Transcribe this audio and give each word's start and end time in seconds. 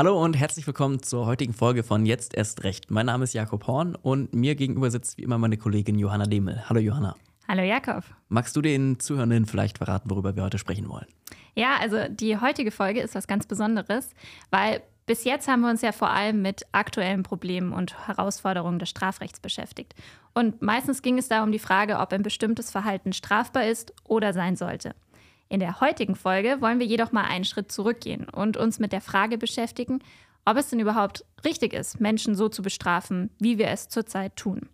Hallo 0.00 0.18
und 0.24 0.34
herzlich 0.34 0.66
willkommen 0.66 1.02
zur 1.02 1.26
heutigen 1.26 1.52
Folge 1.52 1.82
von 1.82 2.06
Jetzt 2.06 2.34
erst 2.34 2.64
recht. 2.64 2.90
Mein 2.90 3.04
Name 3.04 3.24
ist 3.24 3.34
Jakob 3.34 3.66
Horn 3.66 3.94
und 3.96 4.32
mir 4.32 4.54
gegenüber 4.54 4.90
sitzt 4.90 5.18
wie 5.18 5.22
immer 5.24 5.36
meine 5.36 5.58
Kollegin 5.58 5.98
Johanna 5.98 6.24
Demel. 6.24 6.66
Hallo 6.70 6.80
Johanna. 6.80 7.16
Hallo 7.46 7.62
Jakob. 7.62 8.04
Magst 8.30 8.56
du 8.56 8.62
den 8.62 8.98
Zuhörenden 8.98 9.44
vielleicht 9.44 9.76
verraten, 9.76 10.08
worüber 10.08 10.34
wir 10.34 10.42
heute 10.42 10.56
sprechen 10.56 10.88
wollen? 10.88 11.04
Ja, 11.54 11.76
also 11.78 11.98
die 12.08 12.38
heutige 12.38 12.70
Folge 12.70 13.02
ist 13.02 13.14
was 13.14 13.26
ganz 13.26 13.44
Besonderes, 13.46 14.14
weil 14.50 14.80
bis 15.04 15.24
jetzt 15.24 15.48
haben 15.48 15.60
wir 15.60 15.68
uns 15.68 15.82
ja 15.82 15.92
vor 15.92 16.08
allem 16.08 16.40
mit 16.40 16.62
aktuellen 16.72 17.22
Problemen 17.22 17.74
und 17.74 18.08
Herausforderungen 18.08 18.78
des 18.78 18.88
Strafrechts 18.88 19.38
beschäftigt. 19.38 19.94
Und 20.32 20.62
meistens 20.62 21.02
ging 21.02 21.18
es 21.18 21.28
da 21.28 21.42
um 21.42 21.52
die 21.52 21.58
Frage, 21.58 21.98
ob 21.98 22.14
ein 22.14 22.22
bestimmtes 22.22 22.70
Verhalten 22.70 23.12
strafbar 23.12 23.66
ist 23.66 23.92
oder 24.04 24.32
sein 24.32 24.56
sollte. 24.56 24.94
In 25.50 25.58
der 25.58 25.80
heutigen 25.80 26.14
Folge 26.14 26.60
wollen 26.60 26.78
wir 26.78 26.86
jedoch 26.86 27.10
mal 27.10 27.24
einen 27.24 27.44
Schritt 27.44 27.72
zurückgehen 27.72 28.28
und 28.28 28.56
uns 28.56 28.78
mit 28.78 28.92
der 28.92 29.00
Frage 29.00 29.36
beschäftigen, 29.36 29.98
ob 30.44 30.56
es 30.56 30.70
denn 30.70 30.78
überhaupt 30.78 31.24
richtig 31.44 31.72
ist, 31.72 32.00
Menschen 32.00 32.36
so 32.36 32.48
zu 32.48 32.62
bestrafen, 32.62 33.30
wie 33.40 33.58
wir 33.58 33.66
es 33.66 33.88
zurzeit 33.88 34.36
tun. 34.36 34.68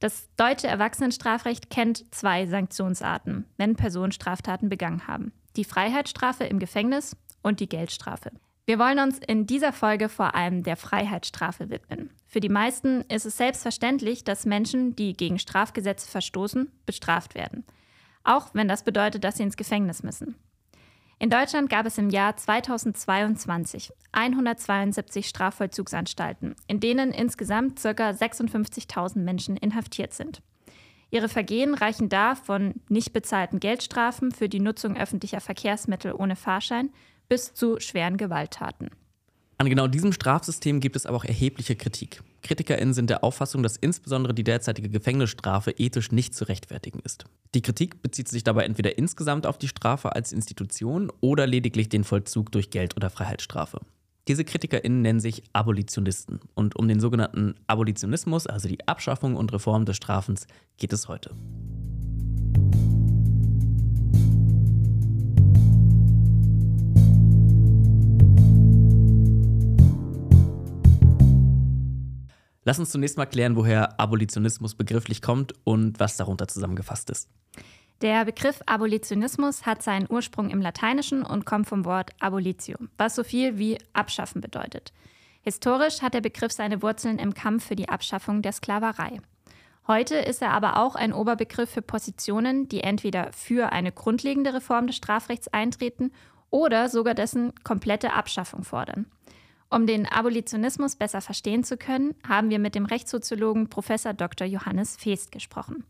Das 0.00 0.28
deutsche 0.36 0.66
Erwachsenenstrafrecht 0.66 1.70
kennt 1.70 2.12
zwei 2.12 2.46
Sanktionsarten, 2.46 3.46
wenn 3.56 3.76
Personen 3.76 4.10
Straftaten 4.10 4.68
begangen 4.68 5.06
haben. 5.06 5.32
Die 5.54 5.64
Freiheitsstrafe 5.64 6.42
im 6.42 6.58
Gefängnis 6.58 7.16
und 7.42 7.60
die 7.60 7.68
Geldstrafe. 7.68 8.32
Wir 8.66 8.80
wollen 8.80 8.98
uns 8.98 9.20
in 9.24 9.46
dieser 9.46 9.72
Folge 9.72 10.08
vor 10.08 10.34
allem 10.34 10.64
der 10.64 10.76
Freiheitsstrafe 10.76 11.70
widmen. 11.70 12.10
Für 12.26 12.40
die 12.40 12.48
meisten 12.48 13.02
ist 13.02 13.26
es 13.26 13.36
selbstverständlich, 13.36 14.24
dass 14.24 14.44
Menschen, 14.44 14.96
die 14.96 15.12
gegen 15.12 15.38
Strafgesetze 15.38 16.10
verstoßen, 16.10 16.68
bestraft 16.84 17.36
werden 17.36 17.64
auch 18.24 18.50
wenn 18.52 18.68
das 18.68 18.84
bedeutet, 18.84 19.24
dass 19.24 19.36
sie 19.36 19.42
ins 19.42 19.56
Gefängnis 19.56 20.02
müssen. 20.02 20.36
In 21.18 21.28
Deutschland 21.28 21.68
gab 21.68 21.84
es 21.84 21.98
im 21.98 22.08
Jahr 22.08 22.34
2022 22.36 23.92
172 24.12 25.28
Strafvollzugsanstalten, 25.28 26.56
in 26.66 26.80
denen 26.80 27.12
insgesamt 27.12 27.82
ca. 27.82 27.90
56.000 27.90 29.18
Menschen 29.18 29.56
inhaftiert 29.58 30.14
sind. 30.14 30.42
Ihre 31.10 31.28
Vergehen 31.28 31.74
reichen 31.74 32.08
da 32.08 32.34
von 32.34 32.74
nicht 32.88 33.12
bezahlten 33.12 33.60
Geldstrafen 33.60 34.30
für 34.30 34.48
die 34.48 34.60
Nutzung 34.60 34.96
öffentlicher 34.96 35.40
Verkehrsmittel 35.40 36.14
ohne 36.14 36.36
Fahrschein 36.36 36.90
bis 37.28 37.52
zu 37.52 37.80
schweren 37.80 38.16
Gewalttaten. 38.16 38.90
An 39.58 39.68
genau 39.68 39.88
diesem 39.88 40.12
Strafsystem 40.12 40.80
gibt 40.80 40.96
es 40.96 41.04
aber 41.04 41.18
auch 41.18 41.24
erhebliche 41.24 41.76
Kritik. 41.76 42.22
KritikerInnen 42.42 42.94
sind 42.94 43.10
der 43.10 43.22
Auffassung, 43.24 43.62
dass 43.62 43.76
insbesondere 43.76 44.34
die 44.34 44.44
derzeitige 44.44 44.88
Gefängnisstrafe 44.88 45.72
ethisch 45.72 46.12
nicht 46.12 46.34
zu 46.34 46.44
rechtfertigen 46.48 47.00
ist. 47.00 47.24
Die 47.54 47.62
Kritik 47.62 48.02
bezieht 48.02 48.28
sich 48.28 48.44
dabei 48.44 48.64
entweder 48.64 48.98
insgesamt 48.98 49.46
auf 49.46 49.58
die 49.58 49.68
Strafe 49.68 50.14
als 50.14 50.32
Institution 50.32 51.12
oder 51.20 51.46
lediglich 51.46 51.88
den 51.88 52.04
Vollzug 52.04 52.52
durch 52.52 52.70
Geld- 52.70 52.96
oder 52.96 53.10
Freiheitsstrafe. 53.10 53.80
Diese 54.28 54.44
KritikerInnen 54.44 55.02
nennen 55.02 55.20
sich 55.20 55.42
Abolitionisten. 55.52 56.40
Und 56.54 56.76
um 56.76 56.86
den 56.86 57.00
sogenannten 57.00 57.54
Abolitionismus, 57.66 58.46
also 58.46 58.68
die 58.68 58.86
Abschaffung 58.86 59.36
und 59.36 59.52
Reform 59.52 59.86
des 59.86 59.96
Strafens, 59.96 60.46
geht 60.76 60.92
es 60.92 61.08
heute. 61.08 61.34
Lass 72.70 72.78
uns 72.78 72.90
zunächst 72.90 73.16
mal 73.16 73.26
klären, 73.26 73.56
woher 73.56 73.98
Abolitionismus 73.98 74.76
begrifflich 74.76 75.22
kommt 75.22 75.54
und 75.64 75.98
was 75.98 76.16
darunter 76.16 76.46
zusammengefasst 76.46 77.10
ist. 77.10 77.28
Der 78.00 78.24
Begriff 78.24 78.60
Abolitionismus 78.64 79.66
hat 79.66 79.82
seinen 79.82 80.06
Ursprung 80.08 80.50
im 80.50 80.62
Lateinischen 80.62 81.24
und 81.24 81.44
kommt 81.44 81.68
vom 81.68 81.84
Wort 81.84 82.12
abolitio, 82.20 82.78
was 82.96 83.16
so 83.16 83.24
viel 83.24 83.58
wie 83.58 83.76
abschaffen 83.92 84.40
bedeutet. 84.40 84.92
Historisch 85.42 86.00
hat 86.00 86.14
der 86.14 86.20
Begriff 86.20 86.52
seine 86.52 86.80
Wurzeln 86.80 87.18
im 87.18 87.34
Kampf 87.34 87.66
für 87.66 87.74
die 87.74 87.88
Abschaffung 87.88 88.40
der 88.40 88.52
Sklaverei. 88.52 89.20
Heute 89.88 90.14
ist 90.18 90.40
er 90.40 90.52
aber 90.52 90.76
auch 90.76 90.94
ein 90.94 91.12
Oberbegriff 91.12 91.70
für 91.70 91.82
Positionen, 91.82 92.68
die 92.68 92.84
entweder 92.84 93.32
für 93.32 93.72
eine 93.72 93.90
grundlegende 93.90 94.54
Reform 94.54 94.86
des 94.86 94.94
Strafrechts 94.94 95.48
eintreten 95.48 96.12
oder 96.50 96.88
sogar 96.88 97.14
dessen 97.14 97.52
komplette 97.64 98.12
Abschaffung 98.12 98.62
fordern. 98.62 99.06
Um 99.72 99.86
den 99.86 100.06
Abolitionismus 100.06 100.96
besser 100.96 101.20
verstehen 101.20 101.62
zu 101.62 101.76
können, 101.76 102.16
haben 102.26 102.50
wir 102.50 102.58
mit 102.58 102.74
dem 102.74 102.86
Rechtssoziologen 102.86 103.68
Prof. 103.68 103.86
Dr. 104.16 104.46
Johannes 104.46 104.96
Feest 104.96 105.30
gesprochen. 105.30 105.84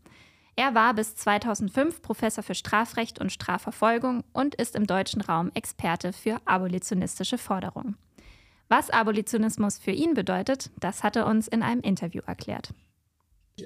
Er 0.55 0.75
war 0.75 0.93
bis 0.93 1.15
2005 1.15 2.03
Professor 2.03 2.43
für 2.43 2.53
Strafrecht 2.53 3.19
und 3.19 3.31
Strafverfolgung 3.31 4.23
und 4.33 4.53
ist 4.53 4.75
im 4.75 4.85
deutschen 4.85 5.21
Raum 5.21 5.49
Experte 5.55 6.13
für 6.13 6.39
abolitionistische 6.45 7.39
Forderungen. 7.39 7.97
Was 8.69 8.91
Abolitionismus 8.91 9.79
für 9.79 9.91
ihn 9.91 10.13
bedeutet, 10.13 10.69
das 10.79 11.01
hat 11.01 11.15
er 11.15 11.25
uns 11.25 11.47
in 11.47 11.63
einem 11.63 11.81
Interview 11.81 12.21
erklärt. 12.27 12.75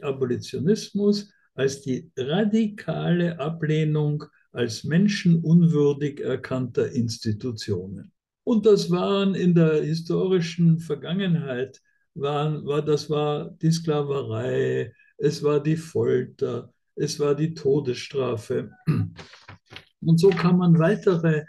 Abolitionismus 0.02 1.30
als 1.56 1.82
die 1.82 2.10
radikale 2.18 3.38
Ablehnung 3.40 4.24
als 4.54 4.86
menschenunwürdig 4.86 6.22
erkannter 6.22 6.90
Institutionen. 6.92 8.14
Und 8.46 8.68
das 8.68 8.92
waren 8.92 9.34
in 9.34 9.56
der 9.56 9.84
historischen 9.84 10.80
Vergangenheit, 10.80 11.82
waren, 12.14 12.64
war, 12.66 12.84
das 12.84 13.10
war 13.10 13.50
die 13.50 13.72
Sklaverei, 13.72 14.94
es 15.18 15.42
war 15.42 15.62
die 15.62 15.76
Folter, 15.76 16.72
es 16.96 17.20
war 17.20 17.36
die 17.36 17.56
Todesstrafe. 17.56 18.72
Und 18.86 20.20
so 20.20 20.30
kann 20.30 20.58
man 20.58 20.78
weitere 20.78 21.46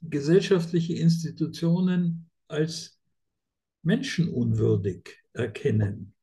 gesellschaftliche 0.00 0.94
Institutionen 0.94 2.30
als 2.46 2.98
menschenunwürdig 3.82 5.16
erkennen. 5.32 6.14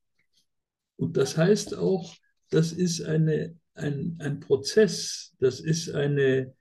Und 0.96 1.18
das 1.18 1.36
heißt 1.36 1.76
auch, 1.76 2.16
das 2.50 2.72
ist 2.72 3.02
eine, 3.02 3.60
ein, 3.74 4.16
ein 4.20 4.40
Prozess, 4.40 5.36
das 5.40 5.60
ist 5.60 5.94
eine, 5.94 6.54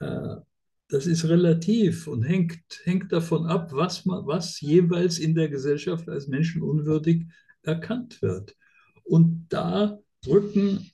äh, 0.00 0.36
das 0.88 1.06
ist 1.06 1.24
relativ 1.24 2.06
und 2.06 2.22
hängt, 2.22 2.62
hängt 2.84 3.12
davon 3.12 3.46
ab, 3.46 3.72
was, 3.72 4.04
man, 4.04 4.24
was 4.26 4.60
jeweils 4.60 5.18
in 5.18 5.34
der 5.34 5.48
Gesellschaft 5.48 6.08
als 6.08 6.28
menschenunwürdig 6.28 7.24
erkannt 7.62 8.22
wird. 8.22 8.54
Und 9.02 9.46
da 9.48 9.98
rücken, 10.26 10.90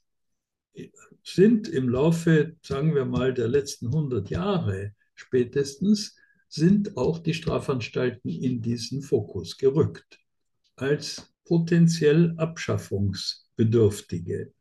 sind 1.25 1.69
im 1.69 1.89
Laufe, 1.89 2.57
sagen 2.63 2.95
wir 2.95 3.05
mal, 3.05 3.35
der 3.35 3.49
letzten 3.49 3.89
100 3.89 4.31
Jahre 4.31 4.95
spätestens, 5.15 6.17
sind 6.49 6.97
auch 6.97 7.19
die 7.19 7.35
Strafanstalten 7.35 8.31
in 8.31 8.63
diesen 8.63 9.03
Fokus 9.03 9.59
gerückt 9.59 10.21
als 10.77 11.35
potenziell 11.45 12.33
abschaffungsbedürftige 12.39 14.55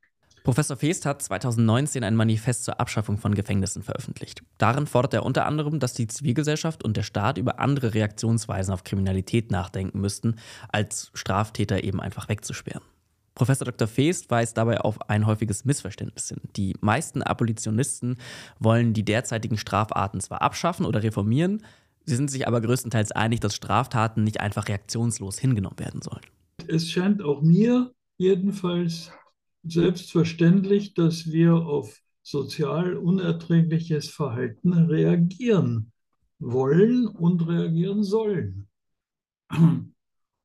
Professor 0.49 0.77
Feest 0.77 1.05
hat 1.05 1.21
2019 1.21 2.03
ein 2.03 2.15
Manifest 2.15 2.63
zur 2.63 2.79
Abschaffung 2.79 3.19
von 3.19 3.35
Gefängnissen 3.35 3.83
veröffentlicht. 3.83 4.41
Darin 4.57 4.87
fordert 4.87 5.13
er 5.13 5.23
unter 5.23 5.45
anderem, 5.45 5.79
dass 5.79 5.93
die 5.93 6.07
Zivilgesellschaft 6.07 6.83
und 6.83 6.97
der 6.97 7.03
Staat 7.03 7.37
über 7.37 7.59
andere 7.59 7.93
Reaktionsweisen 7.93 8.73
auf 8.73 8.83
Kriminalität 8.83 9.51
nachdenken 9.51 10.01
müssten, 10.01 10.37
als 10.69 11.11
Straftäter 11.13 11.83
eben 11.83 12.01
einfach 12.01 12.29
wegzusperren. 12.29 12.81
Professor 13.35 13.65
Dr. 13.65 13.87
Feest 13.87 14.31
weist 14.31 14.57
dabei 14.57 14.81
auf 14.81 15.07
ein 15.07 15.27
häufiges 15.27 15.65
Missverständnis 15.65 16.29
hin. 16.29 16.41
Die 16.55 16.75
meisten 16.81 17.21
Abolitionisten 17.21 18.17
wollen 18.57 18.93
die 18.93 19.05
derzeitigen 19.05 19.59
Strafarten 19.59 20.19
zwar 20.19 20.41
abschaffen 20.41 20.87
oder 20.87 21.03
reformieren, 21.03 21.63
sie 22.05 22.15
sind 22.15 22.31
sich 22.31 22.47
aber 22.47 22.59
größtenteils 22.61 23.11
einig, 23.11 23.39
dass 23.39 23.53
Straftaten 23.53 24.23
nicht 24.23 24.39
einfach 24.39 24.67
reaktionslos 24.67 25.37
hingenommen 25.37 25.77
werden 25.77 26.01
sollen. 26.01 26.25
Es 26.67 26.89
scheint 26.89 27.21
auch 27.21 27.43
mir 27.43 27.91
jedenfalls 28.17 29.11
selbstverständlich, 29.63 30.93
dass 30.93 31.31
wir 31.31 31.55
auf 31.55 32.01
sozial 32.21 32.95
unerträgliches 32.95 34.09
Verhalten 34.09 34.73
reagieren 34.73 35.91
wollen 36.39 37.07
und 37.07 37.47
reagieren 37.47 38.03
sollen. 38.03 38.67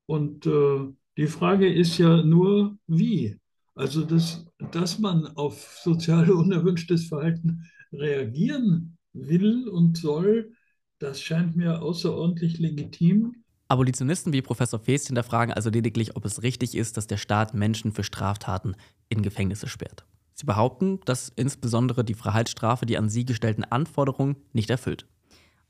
Und 0.07 0.47
äh, 0.47 0.93
die 1.17 1.27
Frage 1.27 1.73
ist 1.73 1.99
ja 1.99 2.23
nur, 2.23 2.77
wie. 2.87 3.39
Also, 3.75 4.05
dass, 4.05 4.47
dass 4.71 4.99
man 4.99 5.27
auf 5.37 5.79
sozial 5.83 6.31
unerwünschtes 6.31 7.07
Verhalten 7.09 7.65
reagieren 7.93 8.97
will 9.13 9.69
und 9.69 9.97
soll, 9.97 10.53
das 10.99 11.21
scheint 11.21 11.57
mir 11.57 11.83
außerordentlich 11.83 12.59
legitim. 12.59 13.45
Abolitionisten 13.69 14.33
wie 14.33 14.43
Professor 14.43 14.79
Feest 14.79 15.07
hinterfragen 15.07 15.55
also 15.55 15.71
lediglich, 15.71 16.17
ob 16.17 16.25
es 16.25 16.43
richtig 16.43 16.77
ist, 16.77 16.97
dass 16.97 17.07
der 17.07 17.17
Staat 17.17 17.55
Menschen 17.55 17.93
für 17.93 18.05
Straftaten 18.05 18.77
in 19.15 19.23
Gefängnisse 19.23 19.69
sperrt. 19.69 20.05
Sie 20.35 20.47
behaupten, 20.47 21.01
dass 21.05 21.33
insbesondere 21.35 22.05
die 22.05 22.15
Freiheitsstrafe 22.15 22.87
die 22.87 22.99
an 22.99 23.09
sie 23.09 23.25
gestellten 23.25 23.65
Anforderungen 23.65 24.37
nicht 24.53 24.69
erfüllt. 24.69 25.07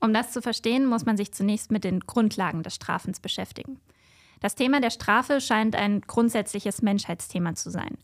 Um 0.01 0.13
das 0.13 0.31
zu 0.31 0.41
verstehen, 0.41 0.85
muss 0.85 1.05
man 1.05 1.17
sich 1.17 1.31
zunächst 1.31 1.71
mit 1.71 1.83
den 1.83 2.01
Grundlagen 2.01 2.63
des 2.63 2.75
Strafens 2.75 3.19
beschäftigen. 3.19 3.79
Das 4.41 4.55
Thema 4.55 4.81
der 4.81 4.89
Strafe 4.89 5.39
scheint 5.39 5.75
ein 5.75 6.01
grundsätzliches 6.01 6.81
Menschheitsthema 6.81 7.55
zu 7.55 7.69
sein. 7.69 7.97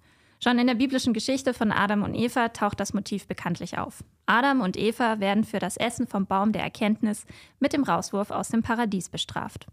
Schon 0.43 0.57
in 0.57 0.65
der 0.65 0.75
biblischen 0.75 1.13
Geschichte 1.13 1.53
von 1.53 1.71
Adam 1.71 2.01
und 2.01 2.15
Eva 2.15 2.49
taucht 2.49 2.79
das 2.79 2.93
Motiv 2.93 3.27
bekanntlich 3.27 3.77
auf. 3.77 4.03
Adam 4.25 4.61
und 4.61 4.75
Eva 4.77 5.19
werden 5.19 5.43
für 5.43 5.59
das 5.59 5.77
Essen 5.77 6.07
vom 6.07 6.25
Baum 6.25 6.51
der 6.51 6.63
Erkenntnis 6.63 7.25
mit 7.59 7.73
dem 7.73 7.83
Rauswurf 7.83 8.31
aus 8.31 8.49
dem 8.49 8.63
Paradies 8.63 9.09
bestraft. 9.09 9.67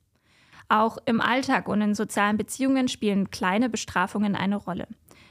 Auch 0.69 0.99
im 1.07 1.23
Alltag 1.23 1.69
und 1.69 1.81
in 1.81 1.95
sozialen 1.95 2.37
Beziehungen 2.37 2.89
spielen 2.89 3.31
kleine 3.31 3.71
Bestrafungen 3.71 4.37
eine 4.37 4.57
Rolle. 4.57 4.87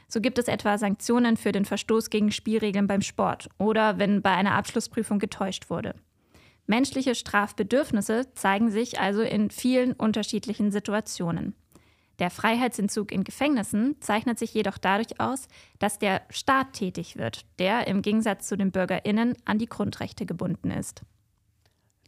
So 0.08 0.20
gibt 0.20 0.38
es 0.38 0.48
etwa 0.48 0.78
Sanktionen 0.78 1.36
für 1.36 1.52
den 1.52 1.66
Verstoß 1.66 2.08
gegen 2.08 2.32
Spielregeln 2.32 2.86
beim 2.86 3.02
Sport 3.02 3.48
oder 3.58 3.98
wenn 3.98 4.22
bei 4.22 4.30
einer 4.30 4.54
Abschlussprüfung 4.54 5.18
getäuscht 5.18 5.68
wurde. 5.68 5.94
Menschliche 6.66 7.14
Strafbedürfnisse 7.14 8.32
zeigen 8.34 8.70
sich 8.70 9.00
also 9.00 9.22
in 9.22 9.50
vielen 9.50 9.92
unterschiedlichen 9.92 10.70
Situationen. 10.70 11.54
Der 12.18 12.30
Freiheitsentzug 12.30 13.12
in 13.12 13.22
Gefängnissen 13.22 13.96
zeichnet 14.00 14.38
sich 14.38 14.52
jedoch 14.52 14.76
dadurch 14.76 15.20
aus, 15.20 15.46
dass 15.78 15.98
der 15.98 16.22
Staat 16.30 16.72
tätig 16.72 17.16
wird, 17.16 17.44
der 17.58 17.86
im 17.86 18.02
Gegensatz 18.02 18.48
zu 18.48 18.56
den 18.56 18.72
Bürgerinnen 18.72 19.34
an 19.44 19.58
die 19.58 19.68
Grundrechte 19.68 20.26
gebunden 20.26 20.70
ist. 20.70 21.02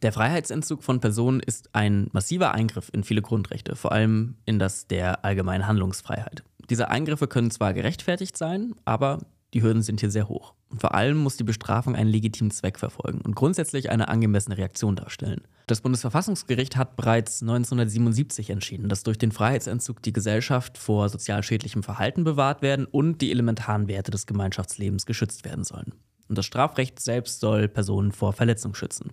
Der 0.01 0.11
Freiheitsentzug 0.11 0.83
von 0.83 0.99
Personen 0.99 1.39
ist 1.39 1.69
ein 1.75 2.09
massiver 2.11 2.53
Eingriff 2.53 2.89
in 2.91 3.03
viele 3.03 3.21
Grundrechte, 3.21 3.75
vor 3.75 3.91
allem 3.91 4.35
in 4.45 4.57
das 4.57 4.87
der 4.87 5.23
allgemeinen 5.23 5.67
Handlungsfreiheit. 5.67 6.43
Diese 6.69 6.89
Eingriffe 6.89 7.27
können 7.27 7.51
zwar 7.51 7.73
gerechtfertigt 7.73 8.35
sein, 8.35 8.73
aber 8.83 9.19
die 9.53 9.61
Hürden 9.61 9.83
sind 9.83 9.99
hier 9.99 10.09
sehr 10.09 10.27
hoch. 10.27 10.53
Und 10.69 10.81
vor 10.81 10.95
allem 10.95 11.17
muss 11.17 11.37
die 11.37 11.43
Bestrafung 11.43 11.95
einen 11.95 12.09
legitimen 12.09 12.49
Zweck 12.49 12.79
verfolgen 12.79 13.21
und 13.21 13.35
grundsätzlich 13.35 13.91
eine 13.91 14.07
angemessene 14.07 14.57
Reaktion 14.57 14.95
darstellen. 14.95 15.41
Das 15.67 15.81
Bundesverfassungsgericht 15.81 16.77
hat 16.77 16.95
bereits 16.95 17.41
1977 17.41 18.49
entschieden, 18.49 18.89
dass 18.89 19.03
durch 19.03 19.17
den 19.17 19.31
Freiheitsentzug 19.31 20.01
die 20.01 20.13
Gesellschaft 20.13 20.77
vor 20.77 21.09
sozial 21.09 21.43
schädlichem 21.43 21.83
Verhalten 21.83 22.23
bewahrt 22.23 22.61
werden 22.61 22.85
und 22.85 23.19
die 23.19 23.31
elementaren 23.31 23.87
Werte 23.87 24.11
des 24.11 24.25
Gemeinschaftslebens 24.25 25.05
geschützt 25.05 25.45
werden 25.45 25.65
sollen. 25.65 25.93
Und 26.29 26.37
das 26.37 26.45
Strafrecht 26.45 27.01
selbst 27.01 27.41
soll 27.41 27.67
Personen 27.67 28.13
vor 28.13 28.31
Verletzung 28.31 28.73
schützen. 28.73 29.11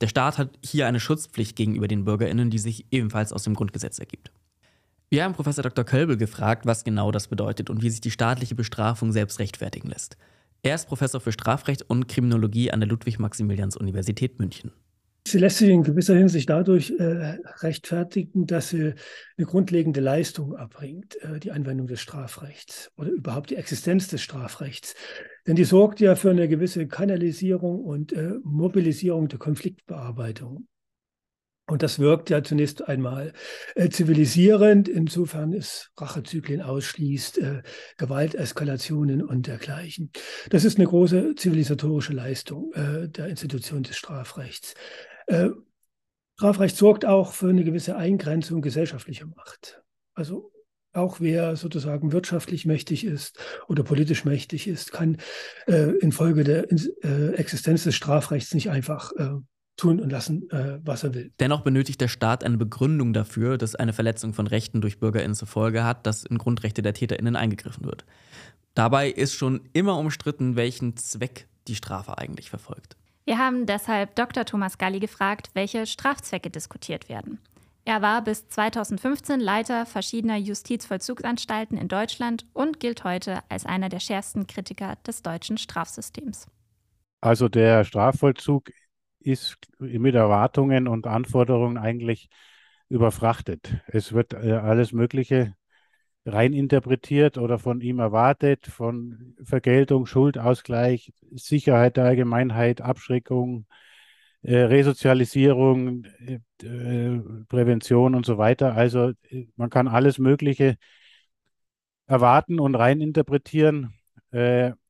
Der 0.00 0.08
Staat 0.08 0.38
hat 0.38 0.58
hier 0.64 0.86
eine 0.86 1.00
Schutzpflicht 1.00 1.56
gegenüber 1.56 1.88
den 1.88 2.04
Bürgerinnen, 2.04 2.50
die 2.50 2.58
sich 2.58 2.86
ebenfalls 2.90 3.32
aus 3.32 3.44
dem 3.44 3.54
Grundgesetz 3.54 3.98
ergibt. 3.98 4.32
Wir 5.10 5.24
haben 5.24 5.34
Professor 5.34 5.62
Dr. 5.62 5.84
Kölbel 5.84 6.16
gefragt, 6.16 6.66
was 6.66 6.84
genau 6.84 7.10
das 7.10 7.28
bedeutet 7.28 7.68
und 7.68 7.82
wie 7.82 7.90
sich 7.90 8.00
die 8.00 8.12
staatliche 8.12 8.54
Bestrafung 8.54 9.12
selbst 9.12 9.38
rechtfertigen 9.40 9.88
lässt. 9.88 10.16
Er 10.62 10.74
ist 10.74 10.86
Professor 10.86 11.20
für 11.20 11.32
Strafrecht 11.32 11.82
und 11.82 12.06
Kriminologie 12.06 12.70
an 12.70 12.80
der 12.80 12.88
Ludwig-Maximilians-Universität 12.88 14.38
München. 14.38 14.72
Sie 15.26 15.38
lässt 15.38 15.58
sich 15.58 15.68
in 15.68 15.82
gewisser 15.82 16.14
Hinsicht 16.16 16.48
dadurch 16.48 16.92
äh, 16.98 17.38
rechtfertigen, 17.60 18.46
dass 18.46 18.70
sie 18.70 18.94
eine 19.36 19.46
grundlegende 19.46 20.00
Leistung 20.00 20.54
erbringt, 20.54 21.16
äh, 21.22 21.38
die 21.38 21.52
Anwendung 21.52 21.86
des 21.86 22.00
Strafrechts 22.00 22.90
oder 22.96 23.10
überhaupt 23.10 23.50
die 23.50 23.56
Existenz 23.56 24.08
des 24.08 24.22
Strafrechts. 24.22 24.94
Denn 25.46 25.56
die 25.56 25.64
sorgt 25.64 26.00
ja 26.00 26.16
für 26.16 26.30
eine 26.30 26.48
gewisse 26.48 26.86
Kanalisierung 26.86 27.84
und 27.84 28.12
äh, 28.12 28.34
Mobilisierung 28.42 29.28
der 29.28 29.38
Konfliktbearbeitung. 29.38 30.66
Und 31.70 31.84
das 31.84 32.00
wirkt 32.00 32.30
ja 32.30 32.42
zunächst 32.42 32.88
einmal 32.88 33.32
äh, 33.76 33.88
zivilisierend, 33.90 34.88
insofern 34.88 35.52
es 35.52 35.92
Rachezyklen 35.96 36.62
ausschließt, 36.62 37.38
äh, 37.38 37.62
Gewalteskalationen 37.96 39.22
und 39.22 39.46
dergleichen. 39.46 40.10
Das 40.50 40.64
ist 40.64 40.78
eine 40.78 40.88
große 40.88 41.36
zivilisatorische 41.36 42.12
Leistung 42.12 42.72
äh, 42.72 43.08
der 43.08 43.28
Institution 43.28 43.84
des 43.84 43.96
Strafrechts. 43.96 44.74
Äh, 45.28 45.50
Strafrecht 46.36 46.76
sorgt 46.76 47.04
auch 47.04 47.32
für 47.32 47.50
eine 47.50 47.62
gewisse 47.62 47.94
Eingrenzung 47.94 48.62
gesellschaftlicher 48.62 49.26
Macht. 49.26 49.80
Also 50.14 50.50
auch 50.92 51.20
wer 51.20 51.54
sozusagen 51.54 52.10
wirtschaftlich 52.10 52.66
mächtig 52.66 53.04
ist 53.04 53.38
oder 53.68 53.84
politisch 53.84 54.24
mächtig 54.24 54.66
ist, 54.66 54.90
kann 54.90 55.18
äh, 55.68 55.92
infolge 55.98 56.42
der 56.42 56.66
äh, 56.72 57.34
Existenz 57.34 57.84
des 57.84 57.94
Strafrechts 57.94 58.54
nicht 58.54 58.70
einfach 58.70 59.12
tun 59.76 60.00
und 60.00 60.10
lassen, 60.10 60.50
äh, 60.50 60.78
was 60.84 61.04
er 61.04 61.14
will. 61.14 61.32
Dennoch 61.40 61.62
benötigt 61.62 62.00
der 62.00 62.08
Staat 62.08 62.44
eine 62.44 62.58
Begründung 62.58 63.12
dafür, 63.12 63.58
dass 63.58 63.74
eine 63.74 63.92
Verletzung 63.92 64.34
von 64.34 64.46
Rechten 64.46 64.80
durch 64.80 65.00
BürgerInnen 65.00 65.34
zur 65.34 65.48
Folge 65.48 65.84
hat, 65.84 66.06
dass 66.06 66.24
in 66.24 66.38
Grundrechte 66.38 66.82
der 66.82 66.94
TäterInnen 66.94 67.36
eingegriffen 67.36 67.84
wird. 67.84 68.04
Dabei 68.74 69.10
ist 69.10 69.34
schon 69.34 69.62
immer 69.72 69.98
umstritten, 69.98 70.56
welchen 70.56 70.96
Zweck 70.96 71.48
die 71.68 71.74
Strafe 71.74 72.18
eigentlich 72.18 72.50
verfolgt. 72.50 72.96
Wir 73.24 73.38
haben 73.38 73.66
deshalb 73.66 74.16
Dr. 74.16 74.44
Thomas 74.44 74.78
Galli 74.78 74.98
gefragt, 74.98 75.50
welche 75.54 75.86
Strafzwecke 75.86 76.50
diskutiert 76.50 77.08
werden. 77.08 77.38
Er 77.84 78.02
war 78.02 78.22
bis 78.22 78.48
2015 78.48 79.40
Leiter 79.40 79.86
verschiedener 79.86 80.36
Justizvollzugsanstalten 80.36 81.78
in 81.78 81.88
Deutschland 81.88 82.44
und 82.52 82.78
gilt 82.78 83.04
heute 83.04 83.40
als 83.48 83.66
einer 83.66 83.88
der 83.88 84.00
schärfsten 84.00 84.46
Kritiker 84.46 84.96
des 85.06 85.22
deutschen 85.22 85.58
Strafsystems. 85.58 86.46
Also 87.20 87.48
der 87.48 87.84
Strafvollzug 87.84 88.70
ist 89.20 89.58
mit 89.78 90.14
Erwartungen 90.14 90.88
und 90.88 91.06
Anforderungen 91.06 91.76
eigentlich 91.76 92.28
überfrachtet. 92.88 93.76
Es 93.86 94.12
wird 94.12 94.34
äh, 94.34 94.52
alles 94.52 94.92
Mögliche 94.92 95.54
reininterpretiert 96.26 97.38
oder 97.38 97.58
von 97.58 97.80
ihm 97.80 97.98
erwartet, 97.98 98.66
von 98.66 99.36
Vergeltung, 99.42 100.06
Schuldausgleich, 100.06 101.12
Sicherheit 101.30 101.96
der 101.96 102.04
Allgemeinheit, 102.04 102.80
Abschreckung, 102.80 103.66
äh, 104.42 104.56
Resozialisierung, 104.56 106.04
äh, 106.26 106.40
Prävention 107.48 108.14
und 108.14 108.26
so 108.26 108.38
weiter. 108.38 108.74
Also 108.74 109.12
man 109.56 109.70
kann 109.70 109.88
alles 109.88 110.18
Mögliche 110.18 110.76
erwarten 112.06 112.58
und 112.60 112.74
reininterpretieren. 112.74 113.94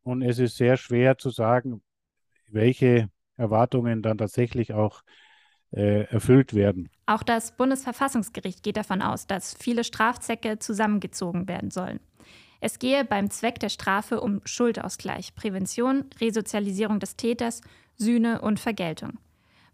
Und 0.03 0.23
es 0.23 0.39
ist 0.39 0.57
sehr 0.57 0.77
schwer 0.77 1.17
zu 1.17 1.31
sagen, 1.31 1.83
welche 2.49 3.09
Erwartungen 3.41 4.03
dann 4.03 4.19
tatsächlich 4.19 4.73
auch 4.73 5.03
äh, 5.73 6.05
erfüllt 6.05 6.55
werden. 6.55 6.91
Auch 7.07 7.23
das 7.23 7.57
Bundesverfassungsgericht 7.57 8.63
geht 8.63 8.77
davon 8.77 9.03
aus, 9.03 9.27
dass 9.27 9.55
viele 9.55 9.85
Strafzwecke 9.85 10.59
zusammengezogen 10.59 11.49
werden 11.49 11.71
sollen. 11.71 12.01
Es 12.61 12.79
gehe 12.79 13.05
beim 13.05 13.31
Zweck 13.31 13.59
der 13.59 13.71
Strafe 13.71 14.21
um 14.21 14.43
Schuldausgleich, 14.45 15.35
Prävention, 15.35 16.05
Resozialisierung 16.21 17.01
des 17.01 17.17
Täters, 17.17 17.63
Sühne 17.97 18.43
und 18.43 18.61
Vergeltung. 18.61 19.19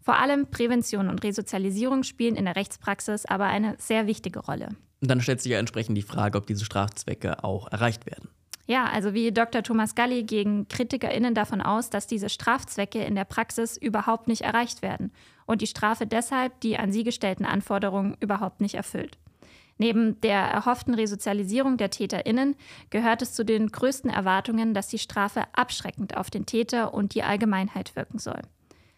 Vor 0.01 0.17
allem 0.17 0.49
Prävention 0.49 1.09
und 1.09 1.23
Resozialisierung 1.23 2.03
spielen 2.03 2.37
in 2.37 2.45
der 2.45 2.55
Rechtspraxis 2.55 3.25
aber 3.25 3.45
eine 3.45 3.75
sehr 3.77 4.07
wichtige 4.07 4.39
Rolle. 4.39 4.69
dann 5.01 5.19
stellt 5.21 5.41
sich 5.41 5.51
ja 5.51 5.59
entsprechend 5.59 5.97
die 5.97 6.01
Frage, 6.01 6.37
ob 6.37 6.47
diese 6.47 6.63
Strafzwecke 6.63 7.43
auch 7.43 7.71
erreicht 7.71 8.05
werden. 8.05 8.29
Ja, 8.67 8.85
also 8.85 9.13
wie 9.13 9.31
Dr. 9.31 9.63
Thomas 9.63 9.95
Galli 9.95 10.23
gegen 10.23 10.67
KritikerInnen 10.67 11.33
davon 11.33 11.61
aus, 11.61 11.89
dass 11.89 12.05
diese 12.05 12.27
Strafzwecke 12.27 13.01
in 13.01 13.15
der 13.15 13.23
Praxis 13.23 13.77
überhaupt 13.77 14.27
nicht 14.27 14.41
erreicht 14.41 14.81
werden 14.81 15.13
und 15.45 15.61
die 15.61 15.67
Strafe 15.67 16.05
deshalb 16.05 16.59
die 16.59 16.77
an 16.77 16.91
sie 16.91 17.05
gestellten 17.05 17.45
Anforderungen 17.45 18.17
überhaupt 18.19 18.59
nicht 18.59 18.75
erfüllt. 18.75 19.17
Neben 19.77 20.19
der 20.19 20.39
erhofften 20.39 20.95
Resozialisierung 20.95 21.77
der 21.77 21.91
TäterInnen 21.91 22.55
gehört 22.89 23.21
es 23.21 23.33
zu 23.33 23.45
den 23.45 23.71
größten 23.71 24.09
Erwartungen, 24.09 24.73
dass 24.73 24.89
die 24.89 24.99
Strafe 24.99 25.43
abschreckend 25.53 26.17
auf 26.17 26.29
den 26.29 26.45
Täter 26.45 26.93
und 26.93 27.15
die 27.15 27.23
Allgemeinheit 27.23 27.95
wirken 27.95 28.19
soll. 28.19 28.41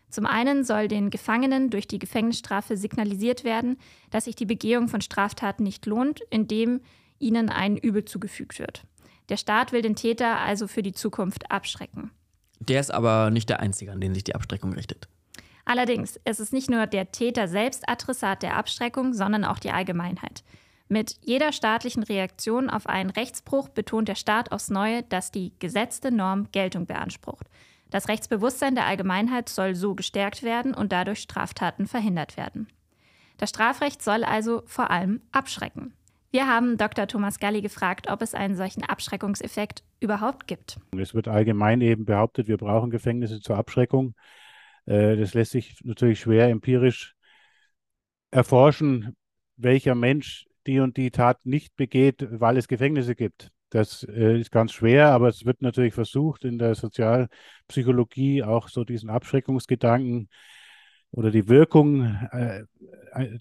Zum 0.10 0.26
einen 0.26 0.64
soll 0.64 0.88
den 0.88 1.12
Gefangenen 1.12 1.70
durch 1.70 1.88
die 1.88 2.00
Gefängnisstrafe 2.00 2.76
signalisiert 2.76 3.44
werden, 3.44 3.78
dass 4.10 4.26
sich 4.26 4.36
die 4.36 4.48
Begehung 4.48 4.88
von 4.88 5.02
Straftaten 5.02 5.64
nicht 5.64 5.86
lohnt, 5.86 6.22
indem 6.32 6.82
ihnen 7.20 7.50
ein 7.50 7.78
Übel 7.78 8.06
zugefügt 8.06 8.58
wird. 8.58 8.84
Der 9.30 9.38
Staat 9.38 9.72
will 9.72 9.82
den 9.82 9.96
Täter 9.96 10.40
also 10.40 10.68
für 10.68 10.84
die 10.84 10.94
Zukunft 10.94 11.52
abschrecken. 11.52 12.12
Der 12.60 12.80
ist 12.80 12.92
aber 12.92 13.30
nicht 13.30 13.50
der 13.50 13.60
Einzige, 13.60 13.92
an 13.92 14.02
den 14.02 14.14
sich 14.14 14.24
die 14.24 14.36
Abschreckung 14.36 14.74
richtet. 14.74 15.08
Allerdings, 15.66 16.20
es 16.26 16.40
ist 16.40 16.52
nicht 16.52 16.70
nur 16.70 16.88
der 16.88 17.12
Täter 17.12 17.48
selbst 17.48 17.88
Adressat 17.88 18.42
der 18.42 18.58
Abschreckung, 18.58 19.14
sondern 19.14 19.46
auch 19.46 19.60
die 19.60 19.72
Allgemeinheit. 19.72 20.44
Mit 20.88 21.18
jeder 21.22 21.52
staatlichen 21.52 22.02
Reaktion 22.02 22.72
auf 22.72 22.88
einen 22.88 23.12
Rechtsbruch 23.12 23.70
betont 23.70 24.08
der 24.08 24.16
Staat 24.16 24.52
aufs 24.52 24.72
Neue, 24.72 25.04
dass 25.04 25.30
die 25.30 25.54
gesetzte 25.60 26.12
Norm 26.12 26.48
Geltung 26.52 26.88
beansprucht. 26.88 27.46
Das 27.92 28.08
Rechtsbewusstsein 28.08 28.74
der 28.74 28.88
Allgemeinheit 28.88 29.50
soll 29.50 29.76
so 29.76 29.94
gestärkt 29.94 30.42
werden 30.42 30.74
und 30.74 30.92
dadurch 30.92 31.20
Straftaten 31.20 31.86
verhindert 31.86 32.38
werden. 32.38 32.68
Das 33.38 33.52
Strafrecht 33.52 34.02
soll 34.02 34.24
also 34.24 34.64
vor 34.66 34.90
allem 34.90 35.22
abschrecken. 35.32 35.94
Wir 36.32 36.46
haben 36.46 36.78
Dr. 36.78 37.08
Thomas 37.08 37.40
Galli 37.40 37.62
gefragt, 37.62 38.08
ob 38.08 38.22
es 38.22 38.36
einen 38.36 38.56
solchen 38.56 38.84
Abschreckungseffekt 38.84 39.84
überhaupt 40.00 40.46
gibt. 40.46 40.80
Es 40.96 41.16
wird 41.16 41.28
allgemein 41.28 41.82
eben 41.82 42.06
behauptet, 42.06 42.48
wir 42.48 42.58
brauchen 42.58 42.92
Gefängnisse 42.92 43.40
zur 43.40 43.58
Abschreckung. 43.58 44.14
Äh, 44.86 45.18
das 45.18 45.34
lässt 45.34 45.52
sich 45.52 45.84
natürlich 45.84 46.20
schwer 46.20 46.50
empirisch 46.50 47.16
erforschen, 48.30 49.16
welcher 49.58 49.96
Mensch 49.96 50.46
die 50.68 50.80
und 50.80 50.98
die 50.98 51.10
Tat 51.10 51.44
nicht 51.48 51.76
begeht, 51.76 52.28
weil 52.30 52.58
es 52.58 52.68
Gefängnisse 52.68 53.16
gibt. 53.16 53.52
Das 53.72 54.04
äh, 54.04 54.40
ist 54.40 54.52
ganz 54.52 54.72
schwer, 54.72 55.08
aber 55.08 55.30
es 55.30 55.46
wird 55.46 55.64
natürlich 55.64 55.96
versucht, 55.96 56.46
in 56.46 56.60
der 56.60 56.76
Sozialpsychologie 56.76 58.44
auch 58.44 58.68
so 58.68 58.84
diesen 58.84 59.10
Abschreckungsgedanken 59.10 60.30
oder 61.10 61.32
die 61.32 61.48
Wirkung 61.48 62.04
äh, 62.32 62.66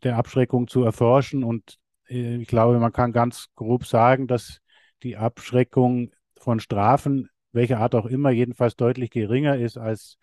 der 0.02 0.16
Abschreckung 0.16 0.68
zu 0.68 0.85
erforschen. 0.85 1.45
Und 1.45 1.78
ich 2.09 2.49
glaube, 2.49 2.79
man 2.79 2.93
kann 2.93 3.12
ganz 3.12 3.49
grob 3.55 3.87
sagen, 3.87 4.27
dass 4.27 4.61
die 5.03 5.17
Abschreckung 5.17 6.12
von 6.38 6.61
Strafen, 6.61 7.29
welcher 7.53 7.81
Art 7.81 7.95
auch 7.95 8.07
immer, 8.07 8.31
jedenfalls 8.31 8.77
deutlich 8.77 9.11
geringer 9.11 9.57
ist 9.57 9.77
als 9.79 10.19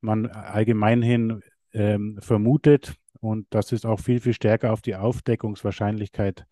man 0.00 0.26
allgemeinhin 0.26 1.42
ähm, 1.72 2.18
vermutet. 2.20 2.94
Und 3.20 3.46
dass 3.50 3.72
es 3.72 3.84
auch 3.84 3.98
viel, 3.98 4.20
viel 4.20 4.32
stärker 4.32 4.72
auf 4.72 4.80
die 4.80 4.94
Aufdeckungswahrscheinlichkeit 4.94 6.46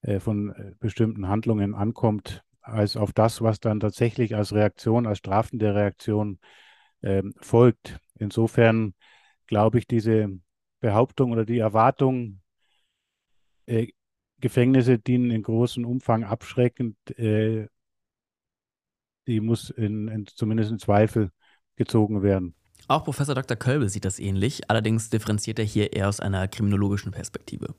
äh, 0.00 0.18
von 0.18 0.50
äh, 0.50 0.72
bestimmten 0.80 1.28
Handlungen 1.28 1.74
ankommt, 1.74 2.42
als 2.62 2.96
auf 2.96 3.12
das, 3.12 3.42
was 3.42 3.60
dann 3.60 3.80
tatsächlich 3.80 4.34
als 4.34 4.54
Reaktion, 4.54 5.06
als 5.06 5.18
strafende 5.18 5.74
Reaktion 5.74 6.38
ähm, 7.02 7.34
folgt. 7.40 7.98
Insofern 8.18 8.94
glaube 9.46 9.78
ich, 9.78 9.86
diese 9.86 10.30
Behauptung 10.80 11.32
oder 11.32 11.44
die 11.44 11.58
Erwartung, 11.58 12.40
äh, 13.66 13.88
Gefängnisse 14.40 14.98
dienen 14.98 15.30
in 15.30 15.42
großem 15.42 15.86
Umfang 15.86 16.24
abschreckend, 16.24 16.96
äh, 17.18 17.66
die 19.26 19.40
muss 19.40 19.70
in, 19.70 20.08
in, 20.08 20.26
zumindest 20.26 20.70
in 20.70 20.78
Zweifel 20.78 21.30
gezogen 21.76 22.22
werden. 22.22 22.54
Auch 22.88 23.04
Professor 23.04 23.34
Dr. 23.34 23.56
Kölbel 23.56 23.88
sieht 23.88 24.04
das 24.04 24.18
ähnlich, 24.18 24.70
allerdings 24.70 25.08
differenziert 25.08 25.58
er 25.58 25.64
hier 25.64 25.92
eher 25.94 26.08
aus 26.08 26.20
einer 26.20 26.46
kriminologischen 26.48 27.12
Perspektive. 27.12 27.74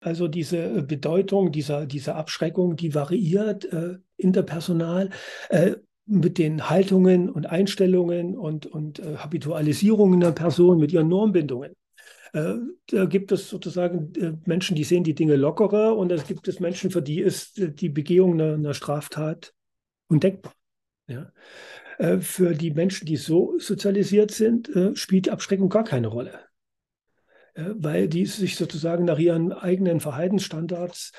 Also 0.00 0.28
diese 0.28 0.82
Bedeutung 0.82 1.52
dieser, 1.52 1.84
dieser 1.84 2.16
Abschreckung, 2.16 2.76
die 2.76 2.94
variiert 2.94 3.64
äh, 3.72 3.98
interpersonal 4.16 5.10
äh, 5.50 5.74
mit 6.06 6.38
den 6.38 6.70
Haltungen 6.70 7.28
und 7.28 7.46
Einstellungen 7.46 8.36
und, 8.36 8.66
und 8.66 9.00
äh, 9.00 9.16
Habitualisierungen 9.16 10.20
der 10.20 10.32
Person, 10.32 10.78
mit 10.78 10.92
ihren 10.92 11.08
Normbindungen. 11.08 11.72
Äh, 12.32 12.54
da 12.88 13.04
gibt 13.06 13.32
es 13.32 13.48
sozusagen 13.48 14.12
äh, 14.14 14.32
Menschen, 14.44 14.76
die 14.76 14.84
sehen 14.84 15.04
die 15.04 15.14
Dinge 15.14 15.36
lockerer 15.36 15.96
und 15.96 16.12
es 16.12 16.26
gibt 16.26 16.48
es 16.48 16.60
Menschen, 16.60 16.90
für 16.90 17.02
die 17.02 17.20
ist 17.20 17.58
äh, 17.58 17.72
die 17.72 17.88
Begehung 17.88 18.34
einer, 18.34 18.54
einer 18.54 18.74
Straftat 18.74 19.54
undenkbar. 20.08 20.54
Ja? 21.06 21.32
Für 22.20 22.54
die 22.54 22.70
Menschen, 22.70 23.06
die 23.06 23.16
so 23.16 23.58
sozialisiert 23.58 24.30
sind, 24.30 24.70
spielt 24.94 25.26
die 25.26 25.30
Abschreckung 25.32 25.68
gar 25.68 25.82
keine 25.84 26.06
Rolle 26.08 26.38
weil 27.60 28.06
die 28.06 28.24
sich 28.24 28.54
sozusagen 28.54 29.04
nach 29.04 29.18
ihren 29.18 29.52
eigenen 29.52 29.98
Verhaltensstandards 29.98 31.10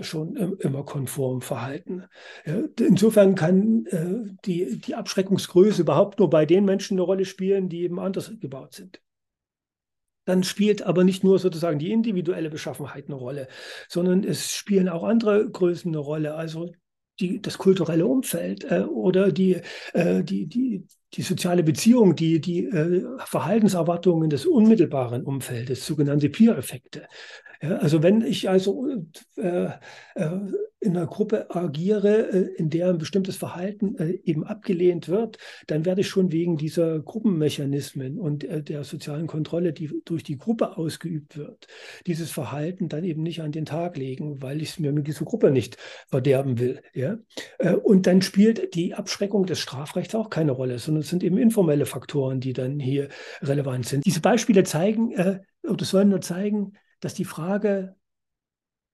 schon 0.00 0.36
immer 0.60 0.84
konform 0.84 1.40
verhalten. 1.40 2.04
insofern 2.78 3.34
kann 3.34 3.84
die, 4.44 4.78
die 4.78 4.94
Abschreckungsgröße 4.94 5.82
überhaupt 5.82 6.20
nur 6.20 6.30
bei 6.30 6.46
den 6.46 6.64
Menschen 6.64 6.94
eine 6.94 7.02
Rolle 7.02 7.24
spielen, 7.24 7.68
die 7.68 7.82
eben 7.82 7.98
anders 7.98 8.30
gebaut 8.38 8.74
sind 8.74 9.00
dann 10.28 10.42
spielt 10.42 10.82
aber 10.82 11.04
nicht 11.04 11.24
nur 11.24 11.38
sozusagen 11.38 11.78
die 11.78 11.90
individuelle 11.90 12.50
Beschaffenheit 12.50 13.06
eine 13.06 13.14
Rolle, 13.14 13.48
sondern 13.88 14.24
es 14.24 14.52
spielen 14.52 14.90
auch 14.90 15.02
andere 15.02 15.50
Größen 15.50 15.90
eine 15.90 15.98
Rolle. 15.98 16.34
Also 16.34 16.70
die, 17.18 17.40
das 17.40 17.56
kulturelle 17.56 18.06
Umfeld 18.06 18.70
äh, 18.70 18.82
oder 18.82 19.32
die, 19.32 19.62
äh, 19.94 20.22
die, 20.22 20.46
die, 20.46 20.86
die 21.14 21.22
soziale 21.22 21.62
Beziehung, 21.62 22.16
die, 22.16 22.40
die 22.40 22.66
äh, 22.66 23.04
Verhaltenserwartungen 23.24 24.30
des 24.30 24.46
unmittelbaren 24.46 25.24
Umfeldes, 25.24 25.86
sogenannte 25.86 26.28
Peer-Effekte. 26.28 27.06
Ja, 27.60 27.76
also 27.78 28.02
wenn 28.02 28.20
ich 28.22 28.48
also 28.48 28.86
äh, 29.36 29.70
äh, 30.14 30.30
in 30.80 30.96
einer 30.96 31.06
Gruppe 31.06 31.52
agiere, 31.54 32.30
äh, 32.30 32.54
in 32.56 32.70
der 32.70 32.90
ein 32.90 32.98
bestimmtes 32.98 33.36
Verhalten 33.36 33.96
äh, 33.98 34.20
eben 34.24 34.44
abgelehnt 34.44 35.08
wird, 35.08 35.38
dann 35.66 35.84
werde 35.84 36.02
ich 36.02 36.08
schon 36.08 36.30
wegen 36.30 36.56
dieser 36.56 37.00
Gruppenmechanismen 37.00 38.18
und 38.18 38.44
äh, 38.44 38.62
der 38.62 38.84
sozialen 38.84 39.26
Kontrolle, 39.26 39.72
die 39.72 39.90
durch 40.04 40.22
die 40.22 40.38
Gruppe 40.38 40.76
ausgeübt 40.76 41.36
wird, 41.36 41.66
dieses 42.06 42.30
Verhalten 42.30 42.88
dann 42.88 43.02
eben 43.02 43.24
nicht 43.24 43.42
an 43.42 43.50
den 43.50 43.66
Tag 43.66 43.96
legen, 43.96 44.40
weil 44.40 44.62
ich 44.62 44.70
es 44.70 44.78
mir 44.78 44.92
mit 44.92 45.08
dieser 45.08 45.24
Gruppe 45.24 45.50
nicht 45.50 45.76
verderben 46.08 46.60
will. 46.60 46.80
Ja? 46.94 47.18
Und 47.82 48.06
dann 48.06 48.22
spielt 48.22 48.74
die 48.74 48.94
Abschreckung 48.94 49.46
des 49.46 49.58
Strafrechts 49.58 50.14
auch 50.14 50.30
keine 50.30 50.52
Rolle, 50.52 50.78
sondern 50.78 50.97
es 50.98 51.08
sind 51.08 51.22
eben 51.22 51.38
informelle 51.38 51.86
Faktoren, 51.86 52.40
die 52.40 52.52
dann 52.52 52.78
hier 52.80 53.08
relevant 53.42 53.86
sind. 53.86 54.04
Diese 54.04 54.20
Beispiele 54.20 54.64
zeigen 54.64 55.14
oder 55.62 55.84
sollen 55.84 56.08
nur 56.08 56.20
zeigen, 56.20 56.74
dass 57.00 57.14
die 57.14 57.24
Frage 57.24 57.96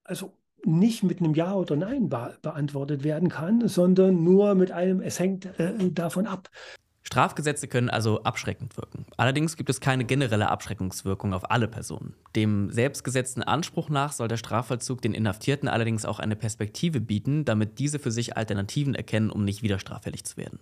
also 0.04 0.32
nicht 0.66 1.02
mit 1.02 1.20
einem 1.20 1.34
Ja 1.34 1.54
oder 1.54 1.76
Nein 1.76 2.08
be 2.08 2.38
beantwortet 2.42 3.04
werden 3.04 3.28
kann, 3.28 3.68
sondern 3.68 4.23
nur 4.23 4.54
mit 4.54 4.73
einem 4.73 5.00
Es 5.00 5.18
hängt 5.18 5.46
äh, 5.58 5.90
davon 5.90 6.26
ab. 6.26 6.49
Strafgesetze 7.02 7.68
können 7.68 7.90
also 7.90 8.23
abschreckend 8.23 8.78
wirken. 8.78 9.04
Allerdings 9.18 9.58
gibt 9.58 9.68
es 9.68 9.80
keine 9.80 10.06
generelle 10.06 10.49
Abschreckungswirkung 10.49 11.34
auf 11.34 11.50
alle 11.50 11.68
Personen. 11.68 12.14
Dem 12.34 12.70
selbstgesetzten 12.70 13.42
Anspruch 13.42 13.90
nach 13.90 14.12
soll 14.12 14.26
der 14.26 14.38
Strafvollzug 14.38 15.02
den 15.02 15.12
Inhaftierten 15.12 15.68
allerdings 15.68 16.06
auch 16.06 16.18
eine 16.18 16.34
Perspektive 16.34 17.02
bieten, 17.02 17.44
damit 17.44 17.78
diese 17.78 17.99
für 17.99 18.11
sich 18.11 18.38
Alternativen 18.38 18.94
erkennen, 18.94 19.30
um 19.30 19.44
nicht 19.44 19.62
wieder 19.62 19.78
straffällig 19.78 20.25
zu 20.25 20.38
werden. 20.38 20.61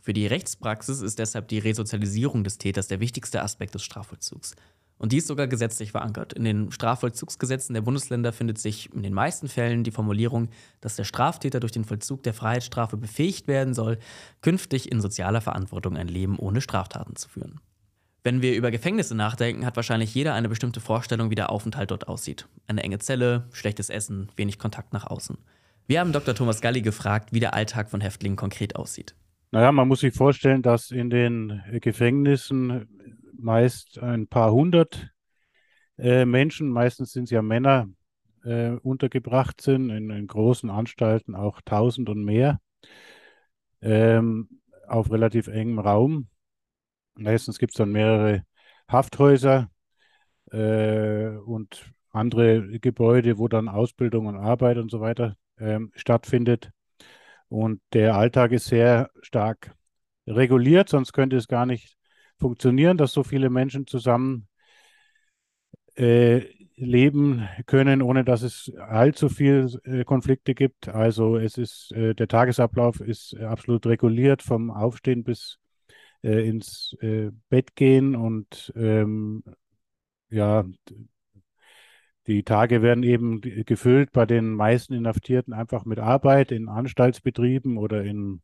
Für 0.00 0.12
die 0.12 0.26
Rechtspraxis 0.26 1.02
ist 1.02 1.18
deshalb 1.18 1.48
die 1.48 1.58
Resozialisierung 1.58 2.42
des 2.42 2.58
Täters 2.58 2.88
der 2.88 3.00
wichtigste 3.00 3.42
Aspekt 3.42 3.74
des 3.74 3.82
Strafvollzugs. 3.82 4.54
Und 4.96 5.12
die 5.12 5.16
ist 5.16 5.28
sogar 5.28 5.46
gesetzlich 5.46 5.92
verankert. 5.92 6.34
In 6.34 6.44
den 6.44 6.70
Strafvollzugsgesetzen 6.72 7.72
der 7.72 7.80
Bundesländer 7.80 8.34
findet 8.34 8.58
sich 8.58 8.92
in 8.92 9.02
den 9.02 9.14
meisten 9.14 9.48
Fällen 9.48 9.82
die 9.82 9.92
Formulierung, 9.92 10.50
dass 10.82 10.96
der 10.96 11.04
Straftäter 11.04 11.58
durch 11.58 11.72
den 11.72 11.84
Vollzug 11.84 12.22
der 12.22 12.34
Freiheitsstrafe 12.34 12.98
befähigt 12.98 13.48
werden 13.48 13.72
soll, 13.72 13.98
künftig 14.42 14.92
in 14.92 15.00
sozialer 15.00 15.40
Verantwortung 15.40 15.96
ein 15.96 16.08
Leben 16.08 16.38
ohne 16.38 16.60
Straftaten 16.60 17.16
zu 17.16 17.30
führen. 17.30 17.60
Wenn 18.22 18.42
wir 18.42 18.54
über 18.54 18.70
Gefängnisse 18.70 19.14
nachdenken, 19.14 19.64
hat 19.64 19.76
wahrscheinlich 19.76 20.14
jeder 20.14 20.34
eine 20.34 20.50
bestimmte 20.50 20.80
Vorstellung, 20.80 21.30
wie 21.30 21.34
der 21.34 21.48
Aufenthalt 21.48 21.90
dort 21.90 22.06
aussieht. 22.06 22.46
Eine 22.66 22.82
enge 22.82 22.98
Zelle, 22.98 23.48
schlechtes 23.52 23.88
Essen, 23.88 24.30
wenig 24.36 24.58
Kontakt 24.58 24.92
nach 24.92 25.06
außen. 25.06 25.38
Wir 25.86 26.00
haben 26.00 26.12
Dr. 26.12 26.34
Thomas 26.34 26.60
Galli 26.60 26.82
gefragt, 26.82 27.32
wie 27.32 27.40
der 27.40 27.54
Alltag 27.54 27.88
von 27.88 28.02
Häftlingen 28.02 28.36
konkret 28.36 28.76
aussieht. 28.76 29.14
Naja, 29.52 29.72
man 29.72 29.88
muss 29.88 30.00
sich 30.00 30.14
vorstellen, 30.14 30.62
dass 30.62 30.92
in 30.92 31.10
den 31.10 31.62
Gefängnissen 31.80 32.88
meist 33.32 33.98
ein 33.98 34.28
paar 34.28 34.52
hundert 34.52 35.10
äh, 35.98 36.24
Menschen, 36.24 36.68
meistens 36.68 37.12
sind 37.12 37.24
es 37.24 37.30
ja 37.30 37.42
Männer, 37.42 37.88
äh, 38.44 38.70
untergebracht 38.70 39.60
sind, 39.60 39.90
in, 39.90 40.10
in, 40.10 40.26
großen 40.26 40.70
Anstalten 40.70 41.34
auch 41.34 41.60
tausend 41.62 42.08
und 42.08 42.24
mehr, 42.24 42.60
ähm, 43.82 44.48
auf 44.86 45.10
relativ 45.10 45.48
engem 45.48 45.78
Raum. 45.78 46.28
Meistens 47.14 47.58
gibt 47.58 47.72
es 47.72 47.76
dann 47.76 47.90
mehrere 47.90 48.44
Hafthäuser 48.88 49.68
äh, 50.52 51.28
und 51.28 51.92
andere 52.12 52.78
Gebäude, 52.78 53.38
wo 53.38 53.48
dann 53.48 53.68
Ausbildung 53.68 54.26
und 54.26 54.36
Arbeit 54.36 54.78
und 54.78 54.90
so 54.90 55.00
weiter 55.00 55.36
ähm, 55.58 55.92
stattfindet. 55.94 56.70
Und 57.50 57.82
der 57.92 58.14
Alltag 58.14 58.52
ist 58.52 58.66
sehr 58.66 59.10
stark 59.22 59.74
reguliert, 60.26 60.88
sonst 60.88 61.12
könnte 61.12 61.36
es 61.36 61.48
gar 61.48 61.66
nicht 61.66 61.96
funktionieren, 62.38 62.96
dass 62.96 63.12
so 63.12 63.24
viele 63.24 63.50
Menschen 63.50 63.86
zusammen 63.86 64.48
äh, 65.96 66.46
leben 66.76 67.46
können, 67.66 68.02
ohne 68.02 68.24
dass 68.24 68.42
es 68.42 68.72
allzu 68.78 69.28
viele 69.28 69.66
äh, 69.84 70.04
Konflikte 70.04 70.54
gibt. 70.54 70.88
Also 70.88 71.36
es 71.36 71.58
ist 71.58 71.92
äh, 71.92 72.14
der 72.14 72.28
Tagesablauf 72.28 73.00
ist 73.00 73.36
absolut 73.36 73.84
reguliert 73.86 74.42
vom 74.42 74.70
Aufstehen 74.70 75.24
bis 75.24 75.58
äh, 76.22 76.48
ins 76.48 76.96
äh, 77.00 77.30
Bett 77.48 77.74
gehen 77.74 78.14
und 78.14 78.72
ähm, 78.76 79.42
ja 80.30 80.64
die 82.26 82.42
Tage 82.42 82.82
werden 82.82 83.02
eben 83.02 83.40
gefüllt 83.40 84.12
bei 84.12 84.26
den 84.26 84.54
meisten 84.54 84.94
Inhaftierten 84.94 85.52
einfach 85.52 85.84
mit 85.84 85.98
Arbeit 85.98 86.52
in 86.52 86.68
Anstaltsbetrieben 86.68 87.76
oder 87.76 88.04
in 88.04 88.42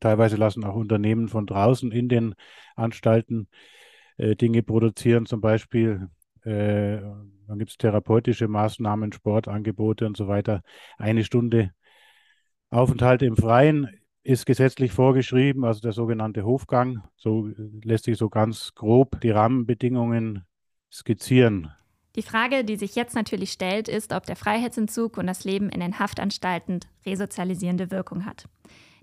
Teilweise 0.00 0.36
lassen 0.36 0.64
auch 0.64 0.74
Unternehmen 0.74 1.28
von 1.28 1.46
draußen 1.46 1.92
in 1.92 2.08
den 2.08 2.34
Anstalten 2.74 3.48
äh, 4.16 4.34
Dinge 4.34 4.62
produzieren, 4.62 5.26
zum 5.26 5.40
Beispiel 5.40 6.08
äh, 6.42 7.00
dann 7.48 7.58
gibt 7.58 7.70
es 7.70 7.76
therapeutische 7.76 8.48
Maßnahmen, 8.48 9.12
Sportangebote 9.12 10.06
und 10.06 10.16
so 10.16 10.26
weiter. 10.28 10.62
Eine 10.98 11.24
Stunde 11.24 11.72
Aufenthalt 12.70 13.22
im 13.22 13.36
Freien 13.36 13.88
ist 14.24 14.46
gesetzlich 14.46 14.90
vorgeschrieben, 14.90 15.64
also 15.64 15.80
der 15.80 15.92
sogenannte 15.92 16.44
Hofgang. 16.44 17.04
So 17.16 17.48
lässt 17.82 18.04
sich 18.04 18.18
so 18.18 18.28
ganz 18.28 18.74
grob 18.74 19.20
die 19.20 19.30
Rahmenbedingungen 19.30 20.44
skizzieren. 20.92 21.70
Die 22.16 22.22
Frage, 22.22 22.64
die 22.64 22.76
sich 22.76 22.94
jetzt 22.94 23.14
natürlich 23.14 23.52
stellt, 23.52 23.88
ist, 23.88 24.12
ob 24.12 24.24
der 24.24 24.36
Freiheitsentzug 24.36 25.18
und 25.18 25.26
das 25.26 25.44
Leben 25.44 25.68
in 25.68 25.80
den 25.80 25.98
Haftanstalten 25.98 26.80
resozialisierende 27.04 27.90
Wirkung 27.90 28.24
hat. 28.24 28.48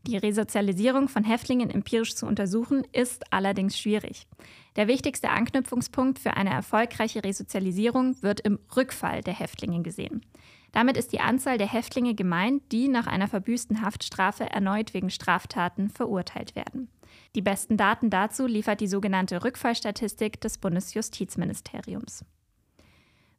Die 0.05 0.17
Resozialisierung 0.17 1.07
von 1.07 1.23
Häftlingen 1.23 1.69
empirisch 1.69 2.15
zu 2.15 2.25
untersuchen, 2.25 2.85
ist 2.91 3.31
allerdings 3.31 3.79
schwierig. 3.79 4.27
Der 4.75 4.87
wichtigste 4.87 5.29
Anknüpfungspunkt 5.29 6.19
für 6.19 6.35
eine 6.35 6.49
erfolgreiche 6.49 7.23
Resozialisierung 7.23 8.21
wird 8.21 8.41
im 8.41 8.59
Rückfall 8.75 9.21
der 9.21 9.33
Häftlinge 9.33 9.81
gesehen. 9.81 10.25
Damit 10.73 10.97
ist 10.97 11.13
die 11.13 11.21
Anzahl 11.21 11.59
der 11.59 11.71
Häftlinge 11.71 12.15
gemeint, 12.15 12.63
die 12.71 12.87
nach 12.87 13.05
einer 13.05 13.27
verbüßten 13.27 13.81
Haftstrafe 13.81 14.49
erneut 14.49 14.93
wegen 14.93 15.11
Straftaten 15.11 15.89
verurteilt 15.89 16.55
werden. 16.55 16.89
Die 17.35 17.43
besten 17.43 17.77
Daten 17.77 18.09
dazu 18.09 18.47
liefert 18.47 18.81
die 18.81 18.87
sogenannte 18.87 19.43
Rückfallstatistik 19.43 20.41
des 20.41 20.57
Bundesjustizministeriums. 20.57 22.25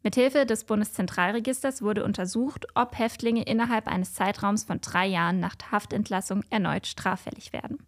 Mithilfe 0.04 0.44
des 0.44 0.64
Bundeszentralregisters 0.64 1.80
wurde 1.80 2.04
untersucht, 2.04 2.66
ob 2.74 2.98
Häftlinge 2.98 3.42
innerhalb 3.44 3.88
eines 3.88 4.12
Zeitraums 4.12 4.64
von 4.64 4.82
drei 4.82 5.06
Jahren 5.06 5.40
nach 5.40 5.56
Haftentlassung 5.72 6.44
erneut 6.50 6.86
straffällig 6.86 7.54
werden. 7.54 7.78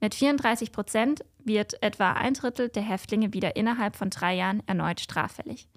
Mit 0.00 0.14
34 0.14 0.72
Prozent 0.72 1.24
wird 1.44 1.82
etwa 1.82 2.12
ein 2.12 2.32
Drittel 2.32 2.70
der 2.70 2.82
Häftlinge 2.82 3.34
wieder 3.34 3.54
innerhalb 3.54 3.96
von 3.96 4.08
drei 4.08 4.34
Jahren 4.34 4.62
erneut 4.66 5.00
straffällig. 5.00 5.68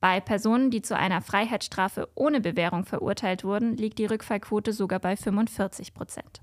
Bei 0.00 0.18
Personen, 0.18 0.70
die 0.70 0.80
zu 0.80 0.96
einer 0.96 1.20
Freiheitsstrafe 1.20 2.08
ohne 2.14 2.40
Bewährung 2.40 2.86
verurteilt 2.86 3.44
wurden, 3.44 3.76
liegt 3.76 3.98
die 3.98 4.06
Rückfallquote 4.06 4.72
sogar 4.72 4.98
bei 4.98 5.14
45 5.14 5.92
Prozent. 5.92 6.40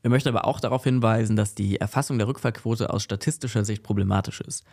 Wir 0.00 0.10
möchten 0.10 0.30
aber 0.30 0.46
auch 0.46 0.60
darauf 0.60 0.84
hinweisen, 0.84 1.36
dass 1.36 1.54
die 1.54 1.76
Erfassung 1.76 2.16
der 2.16 2.28
Rückfallquote 2.28 2.90
aus 2.90 3.02
statistischer 3.02 3.64
Sicht 3.64 3.82
problematisch 3.82 4.40
ist. 4.40 4.64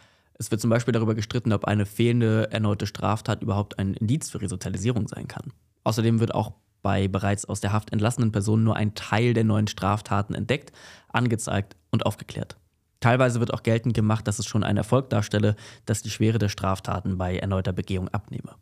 Es 0.41 0.49
wird 0.49 0.59
zum 0.59 0.71
Beispiel 0.71 0.91
darüber 0.91 1.13
gestritten, 1.13 1.53
ob 1.53 1.65
eine 1.65 1.85
fehlende 1.85 2.51
erneute 2.51 2.87
Straftat 2.87 3.43
überhaupt 3.43 3.77
ein 3.77 3.93
Indiz 3.93 4.31
für 4.31 4.41
Resozialisierung 4.41 5.07
sein 5.07 5.27
kann. 5.27 5.53
Außerdem 5.83 6.19
wird 6.19 6.33
auch 6.33 6.53
bei 6.81 7.07
bereits 7.07 7.45
aus 7.45 7.61
der 7.61 7.73
Haft 7.73 7.91
entlassenen 7.91 8.31
Personen 8.31 8.63
nur 8.63 8.75
ein 8.75 8.95
Teil 8.95 9.35
der 9.35 9.43
neuen 9.43 9.67
Straftaten 9.67 10.33
entdeckt, 10.33 10.71
angezeigt 11.09 11.75
und 11.91 12.07
aufgeklärt. 12.07 12.57
Teilweise 13.01 13.39
wird 13.39 13.53
auch 13.53 13.61
geltend 13.61 13.93
gemacht, 13.93 14.27
dass 14.27 14.39
es 14.39 14.47
schon 14.47 14.63
einen 14.63 14.77
Erfolg 14.77 15.11
darstelle, 15.11 15.55
dass 15.85 16.01
die 16.01 16.09
Schwere 16.09 16.39
der 16.39 16.49
Straftaten 16.49 17.19
bei 17.19 17.37
erneuter 17.37 17.71
Begehung 17.71 18.07
abnehme. 18.09 18.55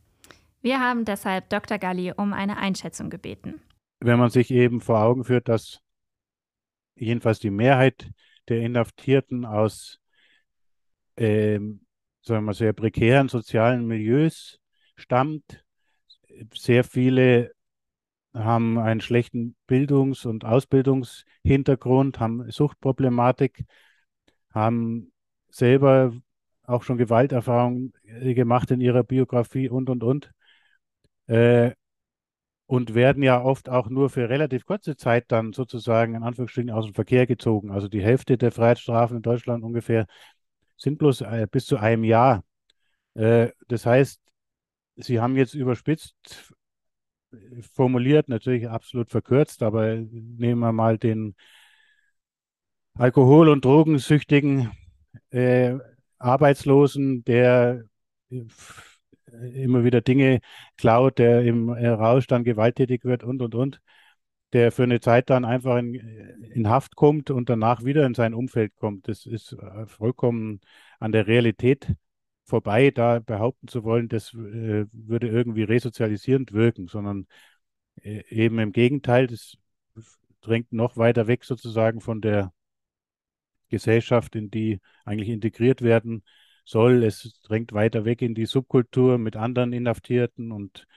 Wir 0.61 0.81
haben 0.81 1.05
deshalb 1.05 1.49
Dr. 1.49 1.77
Galli 1.77 2.11
um 2.11 2.33
eine 2.33 2.57
Einschätzung 2.57 3.09
gebeten. 3.09 3.61
Wenn 4.01 4.19
man 4.19 4.31
sich 4.31 4.51
eben 4.51 4.81
vor 4.81 4.99
Augen 4.99 5.23
führt, 5.23 5.47
dass 5.47 5.79
jedenfalls 6.95 7.39
die 7.39 7.51
Mehrheit 7.51 8.11
der 8.49 8.59
Inhaftierten 8.59 9.45
aus 9.45 10.01
ähm, 11.19 11.81
sagen 12.21 12.45
wir, 12.45 12.53
sehr 12.53 12.73
prekären 12.73 13.27
sozialen 13.27 13.85
Milieus 13.85 14.59
stammt, 14.95 15.63
sehr 16.53 16.83
viele 16.83 17.51
haben 18.33 18.77
einen 18.77 19.01
schlechten 19.01 19.55
Bildungs- 19.67 20.25
und 20.25 20.45
Ausbildungshintergrund, 20.45 22.19
haben 22.19 22.49
Suchtproblematik, 22.49 23.65
haben 24.53 25.11
selber 25.49 26.13
auch 26.63 26.83
schon 26.83 26.97
Gewalterfahrungen 26.97 27.93
äh, 28.03 28.33
gemacht 28.33 28.71
in 28.71 28.79
ihrer 28.79 29.03
Biografie 29.03 29.69
und, 29.69 29.89
und, 29.89 30.03
und. 30.03 30.31
Äh, 31.27 31.71
und 32.67 32.93
werden 32.93 33.23
ja 33.23 33.41
oft 33.41 33.67
auch 33.67 33.89
nur 33.89 34.11
für 34.11 34.29
relativ 34.29 34.63
kurze 34.63 34.95
Zeit 34.95 35.25
dann 35.29 35.53
sozusagen 35.53 36.13
in 36.13 36.21
Anführungsstrichen 36.21 36.69
aus 36.69 36.85
dem 36.85 36.93
Verkehr 36.93 37.25
gezogen. 37.25 37.71
Also 37.71 37.87
die 37.87 38.03
Hälfte 38.03 38.37
der 38.37 38.51
Freiheitsstrafen 38.51 39.17
in 39.17 39.23
Deutschland 39.23 39.63
ungefähr 39.63 40.05
sind 40.79 40.97
bloß 40.97 41.21
äh, 41.21 41.47
bis 41.51 41.65
zu 41.65 41.77
einem 41.77 42.03
Jahr. 42.03 42.43
Äh, 43.15 43.49
das 43.67 43.85
heißt, 43.85 44.21
Sie 44.95 45.19
haben 45.19 45.35
jetzt 45.37 45.53
überspitzt 45.53 46.15
äh, 47.31 47.61
formuliert, 47.73 48.29
natürlich 48.29 48.67
absolut 48.67 49.09
verkürzt, 49.11 49.63
aber 49.63 49.95
nehmen 49.97 50.59
wir 50.59 50.71
mal 50.71 50.97
den 50.97 51.35
Alkohol- 52.95 53.49
und 53.49 53.63
Drogensüchtigen 53.65 54.71
äh, 55.31 55.75
Arbeitslosen, 56.17 57.23
der 57.23 57.85
immer 59.53 59.83
wieder 59.83 60.01
Dinge 60.01 60.41
klaut, 60.77 61.17
der 61.19 61.43
im 61.43 61.69
Rausch 61.69 62.27
dann 62.27 62.43
gewalttätig 62.43 63.05
wird 63.05 63.23
und, 63.23 63.41
und, 63.41 63.55
und, 63.55 63.81
der 64.53 64.71
für 64.71 64.83
eine 64.83 64.99
Zeit 64.99 65.29
dann 65.29 65.45
einfach 65.45 65.77
in, 65.77 65.95
in 65.95 66.69
Haft 66.69 66.95
kommt 66.95 67.29
und 67.31 67.49
danach 67.49 67.83
wieder 67.83 68.05
in 68.05 68.15
sein 68.15 68.33
Umfeld 68.33 68.75
kommt. 68.75 69.07
Das 69.07 69.25
ist 69.25 69.53
äh, 69.53 69.85
vollkommen 69.85 70.61
an 70.99 71.11
der 71.11 71.27
Realität 71.27 71.95
vorbei, 72.45 72.91
da 72.91 73.19
behaupten 73.19 73.67
zu 73.67 73.83
wollen, 73.83 74.09
das 74.09 74.33
äh, 74.33 74.85
würde 74.91 75.27
irgendwie 75.27 75.63
resozialisierend 75.63 76.51
wirken, 76.53 76.87
sondern 76.87 77.27
äh, 78.01 78.23
eben 78.29 78.59
im 78.59 78.71
Gegenteil, 78.71 79.27
das 79.27 79.57
drängt 80.41 80.73
noch 80.73 80.97
weiter 80.97 81.27
weg 81.27 81.45
sozusagen 81.45 82.01
von 82.01 82.21
der 82.21 82.51
Gesellschaft, 83.69 84.35
in 84.35 84.49
die 84.49 84.79
eigentlich 85.05 85.29
integriert 85.29 85.81
werden 85.81 86.23
soll. 86.65 87.03
Es 87.03 87.39
drängt 87.43 87.73
weiter 87.73 88.05
weg 88.05 88.21
in 88.21 88.35
die 88.35 88.45
Subkultur 88.45 89.17
mit 89.17 89.35
anderen 89.35 89.73
Inhaftierten 89.73 90.51
und 90.51 90.87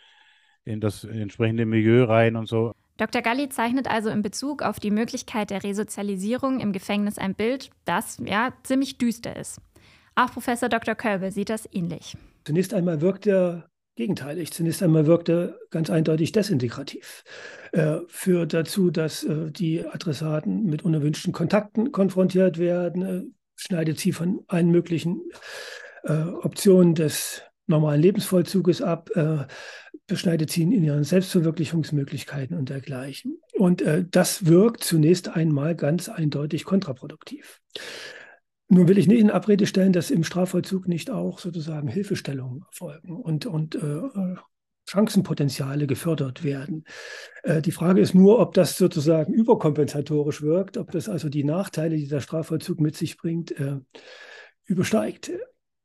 in 0.64 0.80
das 0.80 1.04
entsprechende 1.04 1.66
Milieu 1.66 2.04
rein 2.04 2.36
und 2.36 2.46
so. 2.46 2.74
Dr. 2.96 3.22
Galli 3.22 3.48
zeichnet 3.48 3.88
also 3.88 4.10
in 4.10 4.22
Bezug 4.22 4.62
auf 4.62 4.78
die 4.78 4.90
Möglichkeit 4.90 5.50
der 5.50 5.64
Resozialisierung 5.64 6.60
im 6.60 6.72
Gefängnis 6.72 7.18
ein 7.18 7.34
Bild, 7.34 7.70
das 7.84 8.18
ja 8.24 8.52
ziemlich 8.62 8.98
düster 8.98 9.36
ist. 9.36 9.60
Auch 10.14 10.30
Professor 10.30 10.68
Dr. 10.68 10.94
Körbel 10.94 11.30
sieht 11.30 11.48
das 11.48 11.68
ähnlich. 11.72 12.16
Zunächst 12.44 12.74
einmal 12.74 13.00
wirkt 13.00 13.26
er 13.26 13.70
gegenteilig. 13.96 14.52
Zunächst 14.52 14.82
einmal 14.82 15.06
wirkt 15.06 15.28
er 15.28 15.58
ganz 15.70 15.90
eindeutig 15.90 16.32
desintegrativ. 16.32 17.24
Er 17.72 18.02
führt 18.08 18.54
dazu, 18.54 18.90
dass 18.90 19.24
äh, 19.24 19.50
die 19.50 19.86
Adressaten 19.86 20.64
mit 20.64 20.82
unerwünschten 20.82 21.32
Kontakten 21.32 21.92
konfrontiert 21.92 22.58
werden, 22.58 23.02
er 23.02 23.22
schneidet 23.56 24.00
sie 24.00 24.12
von 24.12 24.42
allen 24.48 24.70
möglichen 24.70 25.20
äh, 26.04 26.12
Optionen 26.12 26.94
des 26.94 27.42
normalen 27.66 28.02
Lebensvollzuges 28.02 28.82
ab, 28.82 29.10
äh, 29.14 29.44
beschneidet 30.06 30.50
sie 30.50 30.62
in 30.62 30.72
ihren 30.72 31.04
Selbstverwirklichungsmöglichkeiten 31.04 32.56
und 32.56 32.68
dergleichen. 32.68 33.38
Und 33.54 33.82
äh, 33.82 34.04
das 34.10 34.46
wirkt 34.46 34.84
zunächst 34.84 35.28
einmal 35.28 35.74
ganz 35.74 36.08
eindeutig 36.08 36.64
kontraproduktiv. 36.64 37.60
Nun 38.68 38.88
will 38.88 38.98
ich 38.98 39.06
nicht 39.06 39.20
in 39.20 39.30
Abrede 39.30 39.66
stellen, 39.66 39.92
dass 39.92 40.10
im 40.10 40.24
Strafvollzug 40.24 40.88
nicht 40.88 41.10
auch 41.10 41.38
sozusagen 41.38 41.88
Hilfestellungen 41.88 42.62
erfolgen 42.70 43.16
und, 43.16 43.46
und 43.46 43.74
äh, 43.74 44.36
Chancenpotenziale 44.88 45.86
gefördert 45.86 46.42
werden. 46.42 46.84
Äh, 47.42 47.62
die 47.62 47.72
Frage 47.72 48.00
ist 48.00 48.14
nur, 48.14 48.38
ob 48.38 48.54
das 48.54 48.76
sozusagen 48.76 49.32
überkompensatorisch 49.32 50.42
wirkt, 50.42 50.76
ob 50.76 50.90
das 50.90 51.08
also 51.08 51.28
die 51.28 51.44
Nachteile, 51.44 51.96
die 51.96 52.08
der 52.08 52.20
Strafvollzug 52.20 52.80
mit 52.80 52.96
sich 52.96 53.16
bringt, 53.16 53.52
äh, 53.52 53.78
übersteigt. 54.64 55.32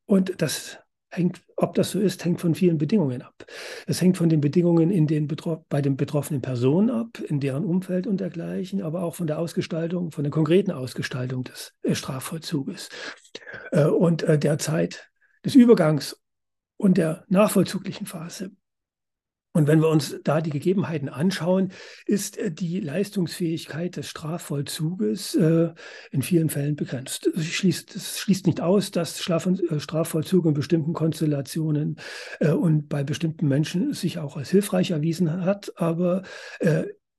Und 0.06 0.42
das 0.42 0.80
hängt, 1.10 1.42
ob 1.56 1.74
das 1.76 1.92
so 1.92 2.00
ist, 2.00 2.24
hängt 2.26 2.42
von 2.42 2.56
vielen 2.56 2.78
Bedingungen 2.78 3.22
ab. 3.22 3.46
Es 3.86 4.02
hängt 4.02 4.18
von 4.18 4.30
den 4.30 4.42
Bedingungen 4.42 4.92
in 4.92 5.08
den 5.08 5.28
bei 5.70 5.82
den 5.82 5.98
betroffenen 5.98 6.42
Personen 6.42 6.90
ab, 6.90 7.20
in 7.20 7.40
deren 7.40 7.66
Umfeld 7.66 8.08
und 8.08 8.20
dergleichen, 8.20 8.82
aber 8.82 9.04
auch 9.04 9.16
von 9.16 9.28
der 9.28 9.40
Ausgestaltung, 9.40 10.12
von 10.12 10.24
der 10.24 10.32
konkreten 10.32 10.72
Ausgestaltung 10.72 11.44
des 11.44 11.74
äh, 11.84 11.96
Strafvollzuges 11.96 12.90
äh, 13.72 13.86
und 13.86 14.24
äh, 14.24 14.38
der 14.38 14.58
Zeit 14.58 15.10
des 15.46 15.56
Übergangs 15.56 16.22
und 16.78 16.98
der 16.98 17.26
nachvollzuglichen 17.30 18.06
Phase. 18.06 18.52
Und 19.58 19.68
wenn 19.68 19.82
wir 19.82 19.90
uns 19.90 20.20
da 20.24 20.40
die 20.40 20.52
Gegebenheiten 20.52 21.10
anschauen, 21.10 21.72
ist 22.06 22.38
äh, 22.38 22.52
die 22.52 22.80
Leistungsfähigkeit 22.80 23.98
des 23.98 24.08
Strafvollzuges 24.08 25.34
äh, 25.34 25.70
in 26.12 26.22
vielen 26.22 26.50
Fällen 26.50 26.76
begrenzt. 26.76 27.28
Das 27.34 27.44
schließt, 27.44 27.96
das 27.96 28.20
schließt 28.20 28.46
nicht 28.46 28.62
aus, 28.62 28.92
dass 28.92 29.20
äh, 29.20 29.80
Strafvollzug 29.80 30.46
in 30.46 30.54
bestimmten 30.54 30.94
Konstellationen 30.94 31.96
und 32.40 32.88
bei 32.88 33.04
bestimmten 33.04 33.48
Menschen 33.48 33.94
sich 33.94 34.20
auch 34.20 34.38
als 34.38 34.52
hilfreich 34.52 34.92
erwiesen 34.92 35.44
hat, 35.44 35.72
aber 35.78 36.22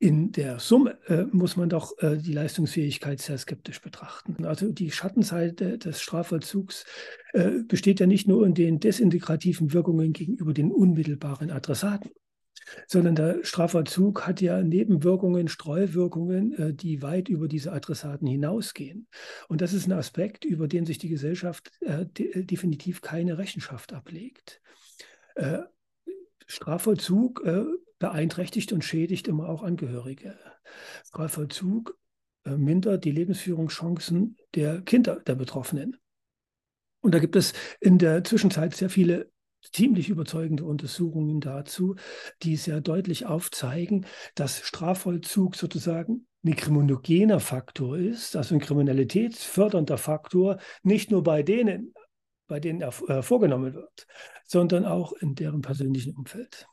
in 0.01 0.31
der 0.31 0.61
Summe 0.61 0.97
äh, 1.09 1.25
muss 1.33 1.57
man 1.57 1.69
doch 1.69 1.93
äh, 1.99 2.19
die 2.19 2.33
Leistungsfähigkeit 2.33 3.21
sehr 3.21 3.37
skeptisch 3.37 3.81
betrachten. 3.81 4.45
Also 4.45 4.71
die 4.71 4.93
Schattenseite 4.93 5.77
des 5.77 6.01
Strafvollzugs 6.01 6.85
äh, 7.33 7.63
besteht 7.67 7.99
ja 7.99 8.07
nicht 8.07 8.29
nur 8.29 8.47
in 8.47 8.55
den 8.55 8.79
desintegrativen 8.79 9.73
Wirkungen 9.73 10.13
gegenüber 10.13 10.55
den 10.55 10.71
unmittelbaren 10.71 11.51
Adressaten, 11.51 12.11
sondern 12.87 13.15
der 13.15 13.45
Strafvollzug 13.45 14.27
hat 14.27 14.41
ja 14.41 14.63
Nebenwirkungen, 14.63 15.49
Streuwirkungen, 15.49 16.53
äh, 16.53 16.75
die 16.75 17.03
weit 17.03 17.29
über 17.29 17.49
diese 17.49 17.73
Adressaten 17.73 18.27
hinausgehen. 18.27 19.09
Und 19.49 19.61
das 19.61 19.73
ist 19.73 19.87
ein 19.87 19.93
Aspekt, 19.93 20.45
über 20.45 20.69
den 20.69 20.87
sich 20.87 20.99
die 20.99 21.09
Gesellschaft 21.09 21.71
äh, 21.81 22.07
de 22.07 22.45
definitiv 22.45 23.01
keine 23.01 23.39
Rechenschaft 23.39 23.93
ablegt. 23.93 24.61
Äh, 25.35 25.61
Strafvollzug 26.47 27.45
beeinträchtigt 27.99 28.73
und 28.73 28.83
schädigt 28.83 29.29
immer 29.29 29.51
auch 29.51 29.63
Angehörige. 29.63 30.39
Strafvollzug 31.05 31.99
mindert 32.45 33.05
die 33.05 33.11
Lebensführungschancen 33.11 34.39
der 34.55 34.81
Kinder 34.81 35.21
der 35.21 35.35
Betroffenen. 35.35 35.99
Und 37.01 37.15
da 37.15 37.19
gibt 37.19 37.37
es 37.37 37.53
in 37.81 37.99
der 37.99 38.25
Zwischenzeit 38.25 38.75
sehr 38.75 38.89
viele 38.89 39.31
ziemlich 39.63 40.09
überzeugende 40.09 40.65
Untersuchungen 40.65 41.41
dazu, 41.41 41.97
die 42.43 42.57
sehr 42.57 42.81
deutlich 42.81 43.27
aufzeigen, 43.27 44.07
dass 44.35 44.61
Strafvollzug 44.61 45.57
sozusagen 45.57 46.27
ein 46.45 46.57
kriminogener 46.57 47.41
Faktor 47.41 47.99
ist, 47.99 48.37
also 48.37 48.55
ein 48.55 48.61
kriminalitätsfördernder 48.61 49.99
Faktor, 49.99 50.59
nicht 50.83 51.11
nur 51.11 51.23
bei 51.23 51.43
denen, 51.43 51.93
bei 52.47 52.61
denen 52.61 52.81
er 52.81 52.93
äh, 53.09 53.23
vorgenommen 53.23 53.75
wird, 53.75 54.07
sondern 54.45 54.85
auch 54.85 55.13
in 55.13 55.35
deren 55.35 55.61
persönlichen 55.61 56.15
Umfeld. 56.15 56.67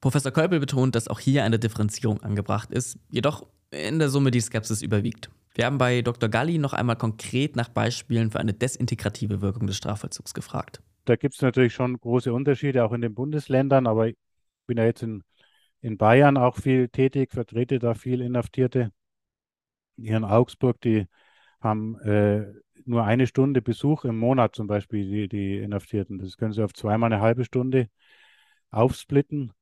Professor 0.00 0.32
Kolpel 0.32 0.60
betont, 0.60 0.94
dass 0.94 1.08
auch 1.08 1.20
hier 1.20 1.44
eine 1.44 1.58
Differenzierung 1.58 2.22
angebracht 2.22 2.70
ist, 2.70 2.98
jedoch 3.10 3.46
in 3.70 3.98
der 3.98 4.08
Summe 4.08 4.30
die 4.30 4.40
Skepsis 4.40 4.82
überwiegt. 4.82 5.30
Wir 5.54 5.66
haben 5.66 5.78
bei 5.78 6.02
Dr. 6.02 6.28
Galli 6.28 6.58
noch 6.58 6.72
einmal 6.72 6.96
konkret 6.96 7.56
nach 7.56 7.68
Beispielen 7.68 8.30
für 8.30 8.40
eine 8.40 8.52
desintegrative 8.52 9.40
Wirkung 9.40 9.66
des 9.66 9.76
Strafvollzugs 9.76 10.34
gefragt 10.34 10.82
da 11.04 11.16
gibt 11.16 11.34
es 11.34 11.42
natürlich 11.42 11.74
schon 11.74 11.98
große 11.98 12.32
Unterschiede, 12.32 12.84
auch 12.84 12.92
in 12.92 13.00
den 13.00 13.14
Bundesländern, 13.14 13.86
aber 13.86 14.08
ich 14.08 14.16
bin 14.66 14.78
ja 14.78 14.84
jetzt 14.84 15.02
in, 15.02 15.22
in 15.80 15.98
Bayern 15.98 16.36
auch 16.36 16.56
viel 16.56 16.88
tätig, 16.88 17.32
vertrete 17.32 17.78
da 17.78 17.94
viel 17.94 18.20
Inhaftierte. 18.20 18.92
Hier 19.96 20.16
in 20.16 20.24
Augsburg 20.24 20.80
die 20.80 21.06
haben 21.60 21.98
äh, 22.00 22.52
nur 22.84 23.04
eine 23.04 23.26
Stunde 23.26 23.62
Besuch 23.62 24.04
im 24.04 24.18
Monat 24.18 24.54
zum 24.54 24.66
Beispiel, 24.66 25.04
die, 25.08 25.28
die 25.28 25.58
Inhaftierten. 25.58 26.18
Das 26.18 26.36
können 26.36 26.52
sie 26.52 26.62
auf 26.62 26.74
zweimal 26.74 27.12
eine 27.12 27.22
halbe 27.22 27.44
Stunde 27.44 27.88
aufsplitten. 28.70 29.52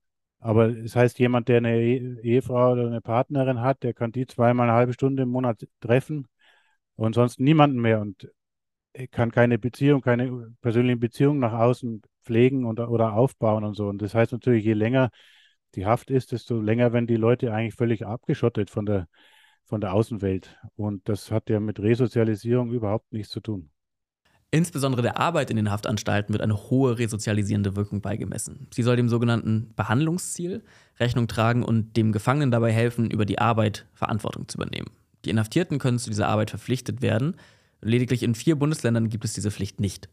Aber 0.40 0.72
das 0.72 0.96
heißt, 0.96 1.18
jemand, 1.20 1.48
der 1.48 1.58
eine 1.58 1.78
Ehefrau 2.22 2.72
oder 2.72 2.86
eine 2.86 3.00
Partnerin 3.00 3.60
hat, 3.60 3.82
der 3.84 3.94
kann 3.94 4.12
die 4.12 4.26
zweimal 4.26 4.68
eine 4.68 4.76
halbe 4.76 4.92
Stunde 4.92 5.22
im 5.22 5.28
Monat 5.28 5.66
treffen 5.80 6.26
und 6.96 7.14
sonst 7.14 7.40
niemanden 7.40 7.80
mehr 7.80 8.00
und 8.00 8.28
kann 9.10 9.30
keine 9.32 9.58
Beziehung, 9.58 10.02
keine 10.02 10.54
persönlichen 10.60 11.00
Beziehungen 11.00 11.40
nach 11.40 11.52
außen 11.52 12.02
pflegen 12.24 12.64
und, 12.64 12.80
oder 12.80 13.14
aufbauen 13.14 13.64
und 13.64 13.74
so. 13.74 13.88
Und 13.88 14.02
das 14.02 14.14
heißt 14.14 14.32
natürlich, 14.32 14.64
je 14.64 14.74
länger 14.74 15.10
die 15.74 15.86
Haft 15.86 16.10
ist, 16.10 16.32
desto 16.32 16.60
länger 16.60 16.92
werden 16.92 17.06
die 17.06 17.16
Leute 17.16 17.52
eigentlich 17.52 17.74
völlig 17.74 18.06
abgeschottet 18.06 18.70
von 18.70 18.86
der, 18.86 19.08
von 19.64 19.80
der 19.80 19.94
Außenwelt. 19.94 20.58
Und 20.76 21.08
das 21.08 21.30
hat 21.30 21.48
ja 21.48 21.60
mit 21.60 21.80
Resozialisierung 21.80 22.72
überhaupt 22.72 23.12
nichts 23.12 23.30
zu 23.30 23.40
tun. 23.40 23.70
Insbesondere 24.54 25.00
der 25.00 25.18
Arbeit 25.18 25.48
in 25.48 25.56
den 25.56 25.70
Haftanstalten 25.70 26.34
wird 26.34 26.42
eine 26.42 26.68
hohe 26.68 26.98
resozialisierende 26.98 27.74
Wirkung 27.74 28.02
beigemessen. 28.02 28.68
Sie 28.70 28.82
soll 28.82 28.96
dem 28.96 29.08
sogenannten 29.08 29.72
Behandlungsziel 29.74 30.62
Rechnung 31.00 31.26
tragen 31.26 31.62
und 31.62 31.96
dem 31.96 32.12
Gefangenen 32.12 32.50
dabei 32.50 32.70
helfen, 32.70 33.10
über 33.10 33.24
die 33.24 33.38
Arbeit 33.38 33.86
Verantwortung 33.94 34.48
zu 34.48 34.58
übernehmen. 34.58 34.90
Die 35.24 35.30
Inhaftierten 35.30 35.78
können 35.78 35.98
zu 35.98 36.10
dieser 36.10 36.28
Arbeit 36.28 36.50
verpflichtet 36.50 37.00
werden. 37.00 37.36
Lediglich 37.82 38.22
in 38.22 38.34
vier 38.34 38.56
Bundesländern 38.56 39.08
gibt 39.08 39.24
es 39.24 39.34
diese 39.34 39.50
Pflicht 39.50 39.80
nicht. 39.80 40.08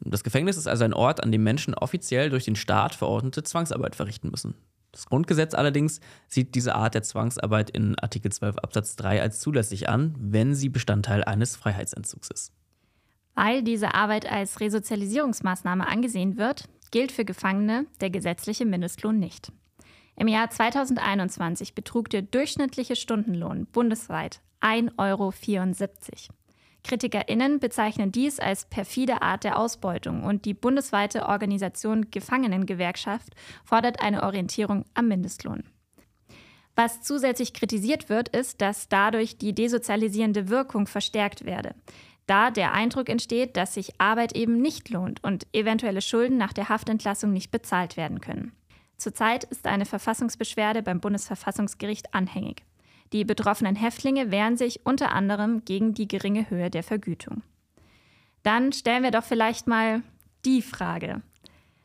Das 0.00 0.24
Gefängnis 0.24 0.56
ist 0.56 0.68
also 0.68 0.84
ein 0.84 0.94
Ort, 0.94 1.22
an 1.22 1.32
dem 1.32 1.42
Menschen 1.42 1.74
offiziell 1.74 2.30
durch 2.30 2.44
den 2.44 2.56
Staat 2.56 2.94
verordnete 2.94 3.42
Zwangsarbeit 3.42 3.96
verrichten 3.96 4.30
müssen. 4.30 4.54
Das 4.92 5.06
Grundgesetz 5.06 5.54
allerdings 5.54 6.00
sieht 6.28 6.54
diese 6.54 6.74
Art 6.74 6.94
der 6.94 7.02
Zwangsarbeit 7.02 7.70
in 7.70 7.98
Artikel 7.98 8.32
12 8.32 8.58
Absatz 8.58 8.96
3 8.96 9.22
als 9.22 9.40
zulässig 9.40 9.88
an, 9.88 10.14
wenn 10.18 10.54
sie 10.54 10.68
Bestandteil 10.68 11.24
eines 11.24 11.56
Freiheitsentzugs 11.56 12.28
ist. 12.30 12.52
Weil 13.34 13.62
diese 13.62 13.94
Arbeit 13.94 14.30
als 14.30 14.60
Resozialisierungsmaßnahme 14.60 15.86
angesehen 15.86 16.36
wird, 16.36 16.68
gilt 16.90 17.12
für 17.12 17.24
Gefangene 17.24 17.86
der 18.00 18.10
gesetzliche 18.10 18.66
Mindestlohn 18.66 19.18
nicht. 19.18 19.52
Im 20.16 20.28
Jahr 20.28 20.50
2021 20.50 21.74
betrug 21.74 22.10
der 22.10 22.22
durchschnittliche 22.22 22.96
Stundenlohn 22.96 23.66
bundesweit 23.66 24.40
1,74 24.60 24.90
Euro. 24.98 25.32
KritikerInnen 26.84 27.60
bezeichnen 27.60 28.12
dies 28.12 28.40
als 28.40 28.64
perfide 28.64 29.22
Art 29.22 29.44
der 29.44 29.58
Ausbeutung 29.58 30.24
und 30.24 30.44
die 30.44 30.54
bundesweite 30.54 31.26
Organisation 31.26 32.10
Gefangenengewerkschaft 32.10 33.34
fordert 33.64 34.00
eine 34.00 34.22
Orientierung 34.22 34.84
am 34.94 35.08
Mindestlohn. 35.08 35.64
Was 36.76 37.02
zusätzlich 37.02 37.52
kritisiert 37.52 38.08
wird, 38.08 38.28
ist, 38.30 38.60
dass 38.60 38.88
dadurch 38.88 39.36
die 39.36 39.54
desozialisierende 39.54 40.48
Wirkung 40.48 40.86
verstärkt 40.86 41.44
werde 41.44 41.74
da 42.30 42.52
der 42.52 42.72
Eindruck 42.72 43.08
entsteht, 43.08 43.56
dass 43.56 43.74
sich 43.74 44.00
Arbeit 44.00 44.36
eben 44.36 44.62
nicht 44.62 44.88
lohnt 44.88 45.22
und 45.24 45.48
eventuelle 45.52 46.00
Schulden 46.00 46.36
nach 46.36 46.52
der 46.52 46.68
Haftentlassung 46.68 47.32
nicht 47.32 47.50
bezahlt 47.50 47.96
werden 47.96 48.20
können. 48.20 48.52
Zurzeit 48.98 49.42
ist 49.42 49.66
eine 49.66 49.84
Verfassungsbeschwerde 49.84 50.84
beim 50.84 51.00
Bundesverfassungsgericht 51.00 52.14
anhängig. 52.14 52.62
Die 53.12 53.24
betroffenen 53.24 53.76
Häftlinge 53.76 54.30
wehren 54.30 54.56
sich 54.56 54.84
unter 54.84 55.12
anderem 55.12 55.64
gegen 55.64 55.94
die 55.94 56.06
geringe 56.06 56.48
Höhe 56.48 56.70
der 56.70 56.82
Vergütung. 56.82 57.42
Dann 58.42 58.72
stellen 58.72 59.02
wir 59.02 59.10
doch 59.10 59.24
vielleicht 59.24 59.66
mal 59.66 60.02
die 60.44 60.62
Frage. 60.62 61.22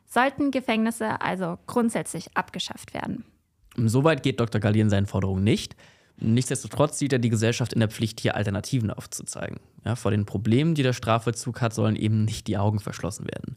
Sollten 0.06 0.50
Gefängnisse 0.50 1.20
also 1.20 1.58
grundsätzlich 1.66 2.36
abgeschafft 2.36 2.94
werden? 2.94 3.24
Soweit 3.76 4.22
geht 4.22 4.40
Dr. 4.40 4.60
Galli 4.60 4.88
seinen 4.88 5.06
Forderungen 5.06 5.44
nicht. 5.44 5.76
Nichtsdestotrotz 6.18 6.98
sieht 6.98 7.12
er 7.12 7.18
die 7.18 7.28
Gesellschaft 7.28 7.74
in 7.74 7.80
der 7.80 7.90
Pflicht, 7.90 8.20
hier 8.20 8.36
Alternativen 8.36 8.90
aufzuzeigen. 8.90 9.60
Ja, 9.84 9.96
vor 9.96 10.10
den 10.10 10.24
Problemen, 10.24 10.74
die 10.74 10.82
der 10.82 10.94
Strafvollzug 10.94 11.60
hat, 11.60 11.74
sollen 11.74 11.96
eben 11.96 12.24
nicht 12.24 12.46
die 12.46 12.56
Augen 12.56 12.80
verschlossen 12.80 13.26
werden. 13.26 13.56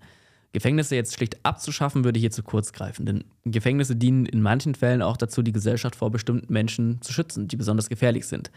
Gefängnisse 0.52 0.96
jetzt 0.96 1.14
schlicht 1.14 1.46
abzuschaffen, 1.46 2.04
würde 2.04 2.20
hier 2.20 2.32
zu 2.32 2.42
kurz 2.42 2.74
greifen, 2.74 3.06
denn 3.06 3.24
Gefängnisse 3.46 3.96
dienen 3.96 4.26
in 4.26 4.42
manchen 4.42 4.74
Fällen 4.74 5.02
auch 5.02 5.18
dazu, 5.18 5.44
die 5.44 5.52
Gesellschaft 5.52 5.96
vor 5.96 6.10
bestimmten 6.10 6.52
Menschen 6.52 7.02
zu 7.02 7.14
schützen, 7.14 7.48
die 7.48 7.56
besonders 7.56 7.90
gefährlich 7.90 8.26
sind. 8.26 8.52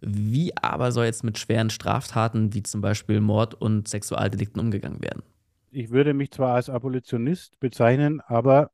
Wie 0.00 0.56
aber 0.56 0.92
soll 0.92 1.06
jetzt 1.06 1.24
mit 1.24 1.38
schweren 1.38 1.70
Straftaten 1.70 2.54
wie 2.54 2.62
zum 2.62 2.80
Beispiel 2.80 3.20
Mord 3.20 3.54
und 3.54 3.88
Sexualdelikten 3.88 4.60
umgegangen 4.60 5.02
werden? 5.02 5.22
Ich 5.70 5.90
würde 5.90 6.14
mich 6.14 6.30
zwar 6.30 6.54
als 6.54 6.70
Abolitionist 6.70 7.58
bezeichnen, 7.60 8.20
aber 8.20 8.70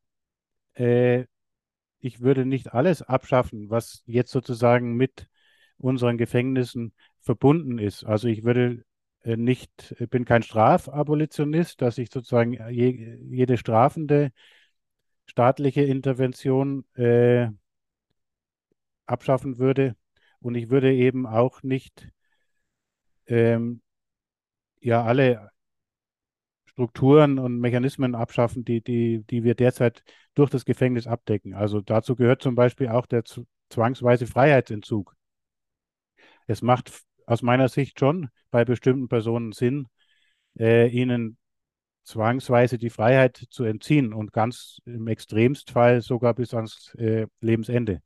äh, 0.74 1.24
ich 1.98 2.20
würde 2.20 2.44
nicht 2.44 2.74
alles 2.74 3.02
abschaffen, 3.02 3.70
was 3.70 4.02
jetzt 4.06 4.32
sozusagen 4.32 4.96
mit 4.96 5.28
unseren 5.78 6.18
Gefängnissen 6.18 6.92
verbunden 7.20 7.78
ist. 7.78 8.04
Also 8.04 8.28
ich 8.28 8.44
würde 8.44 8.84
nicht, 9.24 9.94
bin 10.10 10.24
kein 10.24 10.42
Strafabolitionist, 10.42 11.80
dass 11.80 11.98
ich 11.98 12.10
sozusagen 12.10 12.52
je, 12.70 13.18
jede 13.30 13.56
strafende 13.56 14.32
staatliche 15.26 15.82
Intervention 15.82 16.84
äh, 16.94 17.48
abschaffen 19.06 19.58
würde. 19.58 19.96
Und 20.40 20.56
ich 20.56 20.70
würde 20.70 20.92
eben 20.92 21.26
auch 21.26 21.62
nicht 21.62 22.08
ähm, 23.26 23.80
ja 24.80 25.04
alle 25.04 25.50
Strukturen 26.66 27.38
und 27.38 27.60
Mechanismen 27.60 28.14
abschaffen, 28.14 28.64
die, 28.64 28.82
die, 28.82 29.24
die 29.24 29.44
wir 29.44 29.54
derzeit 29.54 30.02
durch 30.34 30.50
das 30.50 30.64
Gefängnis 30.64 31.06
abdecken. 31.06 31.54
Also 31.54 31.80
dazu 31.80 32.16
gehört 32.16 32.42
zum 32.42 32.54
Beispiel 32.54 32.88
auch 32.88 33.06
der 33.06 33.24
zwangsweise 33.68 34.26
Freiheitsentzug. 34.26 35.14
Es 36.46 36.62
macht 36.62 36.90
aus 37.26 37.42
meiner 37.42 37.68
Sicht 37.68 37.98
schon 37.98 38.28
bei 38.50 38.64
bestimmten 38.64 39.08
Personen 39.08 39.52
Sinn, 39.52 39.88
äh, 40.58 40.88
ihnen 40.88 41.38
zwangsweise 42.04 42.78
die 42.78 42.90
Freiheit 42.90 43.44
zu 43.50 43.64
entziehen 43.64 44.12
und 44.12 44.32
ganz 44.32 44.80
im 44.84 45.06
Extremstfall 45.06 46.00
sogar 46.00 46.34
bis 46.34 46.54
ans 46.54 46.94
äh, 46.96 47.26
Lebensende. 47.40 48.02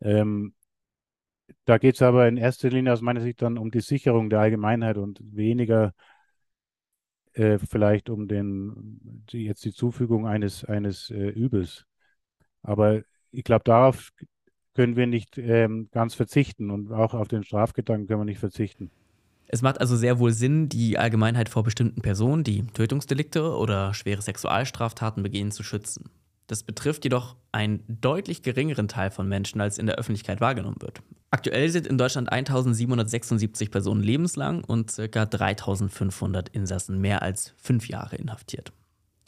Ähm, 0.00 0.54
da 1.64 1.78
geht 1.78 1.96
es 1.96 2.02
aber 2.02 2.28
in 2.28 2.36
erster 2.36 2.70
Linie 2.70 2.92
aus 2.92 3.00
meiner 3.00 3.20
Sicht 3.20 3.42
dann 3.42 3.58
um 3.58 3.70
die 3.70 3.80
Sicherung 3.80 4.30
der 4.30 4.40
Allgemeinheit 4.40 4.96
und 4.96 5.18
weniger 5.22 5.92
äh, 7.34 7.58
vielleicht 7.58 8.10
um 8.10 8.28
den, 8.28 9.24
die, 9.30 9.44
jetzt 9.44 9.64
die 9.64 9.72
Zufügung 9.72 10.26
eines, 10.26 10.64
eines 10.64 11.10
äh, 11.10 11.28
Übels. 11.28 11.86
Aber 12.62 13.02
ich 13.30 13.44
glaube, 13.44 13.64
darauf 13.64 14.10
können 14.74 14.96
wir 14.96 15.06
nicht 15.06 15.38
ähm, 15.38 15.88
ganz 15.92 16.14
verzichten 16.14 16.70
und 16.70 16.92
auch 16.92 17.14
auf 17.14 17.28
den 17.28 17.44
Strafgedanken 17.44 18.06
können 18.06 18.20
wir 18.20 18.24
nicht 18.24 18.40
verzichten. 18.40 18.90
Es 19.48 19.60
macht 19.60 19.80
also 19.80 19.96
sehr 19.96 20.18
wohl 20.18 20.32
Sinn, 20.32 20.70
die 20.70 20.96
Allgemeinheit 20.98 21.50
vor 21.50 21.62
bestimmten 21.62 22.00
Personen, 22.00 22.42
die 22.42 22.64
Tötungsdelikte 22.68 23.54
oder 23.54 23.92
schwere 23.92 24.22
Sexualstraftaten 24.22 25.22
begehen, 25.22 25.50
zu 25.50 25.62
schützen. 25.62 26.10
Das 26.46 26.62
betrifft 26.62 27.04
jedoch 27.04 27.36
einen 27.52 27.82
deutlich 27.86 28.42
geringeren 28.42 28.88
Teil 28.88 29.10
von 29.10 29.28
Menschen, 29.28 29.60
als 29.60 29.78
in 29.78 29.86
der 29.86 29.96
Öffentlichkeit 29.96 30.40
wahrgenommen 30.40 30.80
wird. 30.80 31.02
Aktuell 31.30 31.68
sind 31.70 31.86
in 31.86 31.98
Deutschland 31.98 32.30
1776 32.30 33.70
Personen 33.70 34.02
lebenslang 34.02 34.64
und 34.64 34.94
ca. 34.96 35.24
3500 35.26 36.50
Insassen 36.50 37.00
mehr 37.00 37.22
als 37.22 37.54
fünf 37.56 37.88
Jahre 37.88 38.16
inhaftiert. 38.16 38.72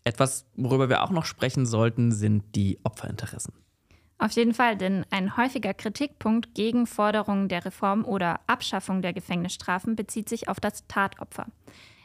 Etwas, 0.04 0.46
worüber 0.54 0.90
wir 0.90 1.02
auch 1.02 1.10
noch 1.10 1.24
sprechen 1.24 1.64
sollten, 1.64 2.12
sind 2.12 2.44
die 2.54 2.78
Opferinteressen. 2.82 3.54
Auf 4.24 4.32
jeden 4.32 4.54
Fall, 4.54 4.74
denn 4.74 5.04
ein 5.10 5.36
häufiger 5.36 5.74
Kritikpunkt 5.74 6.54
gegen 6.54 6.86
Forderungen 6.86 7.50
der 7.50 7.66
Reform 7.66 8.06
oder 8.06 8.40
Abschaffung 8.46 9.02
der 9.02 9.12
Gefängnisstrafen 9.12 9.96
bezieht 9.96 10.30
sich 10.30 10.48
auf 10.48 10.60
das 10.60 10.86
Tatopfer. 10.88 11.48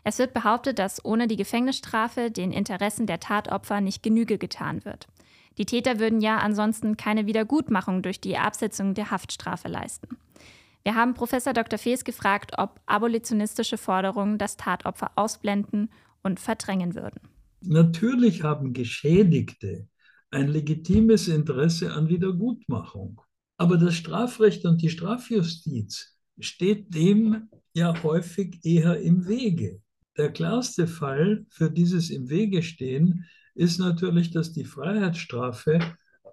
Es 0.04 0.20
wird 0.20 0.34
behauptet, 0.34 0.80
dass 0.80 1.06
ohne 1.06 1.28
die 1.28 1.38
Gefängnisstrafe 1.38 2.30
den 2.30 2.52
Interessen 2.52 3.06
der 3.08 3.22
Tatopfer 3.22 3.80
nicht 3.80 4.04
Genüge 4.04 4.38
getan 4.38 4.84
wird. 4.84 5.08
Die 5.58 5.66
Täter 5.66 5.98
würden 5.98 6.20
ja 6.20 6.40
ansonsten 6.40 6.98
keine 6.98 7.26
Wiedergutmachung 7.26 8.02
durch 8.02 8.20
die 8.20 8.38
Absetzung 8.38 8.96
der 8.96 9.12
Haftstrafe 9.12 9.70
leisten. 9.70 10.18
Wir 10.84 10.96
haben 10.96 11.14
Professor 11.14 11.54
Dr. 11.54 11.80
Fees 11.80 12.04
gefragt, 12.04 12.52
ob 12.58 12.82
abolitionistische 12.86 13.78
Forderungen 13.78 14.38
das 14.38 14.58
Tatopfer 14.58 15.12
ausblenden 15.16 15.90
und 16.22 16.42
verdrängen 16.42 16.96
würden. 16.96 17.22
Natürlich 17.62 18.44
haben 18.44 18.74
Geschädigte 18.74 19.88
ein 20.32 20.48
legitimes 20.48 21.28
Interesse 21.28 21.94
an 21.94 22.10
Wiedergutmachung. 22.10 23.22
Aber 23.58 23.78
das 23.78 23.96
Strafrecht 23.96 24.66
und 24.66 24.82
die 24.82 24.90
Strafjustiz 24.90 26.16
steht 26.40 26.94
dem 26.94 27.50
ja 27.74 28.04
häufig 28.04 28.60
eher 28.64 29.00
im 29.00 29.28
Wege. 29.28 29.82
Der 30.18 30.32
klarste 30.32 30.88
Fall 30.88 31.46
für 31.50 31.70
dieses 31.70 32.10
im 32.10 32.30
Wege 32.30 32.64
stehen 32.64 33.26
ist 33.56 33.80
natürlich, 33.80 34.32
dass 34.32 34.54
die 34.54 34.66
Freiheitsstrafe 34.66 35.80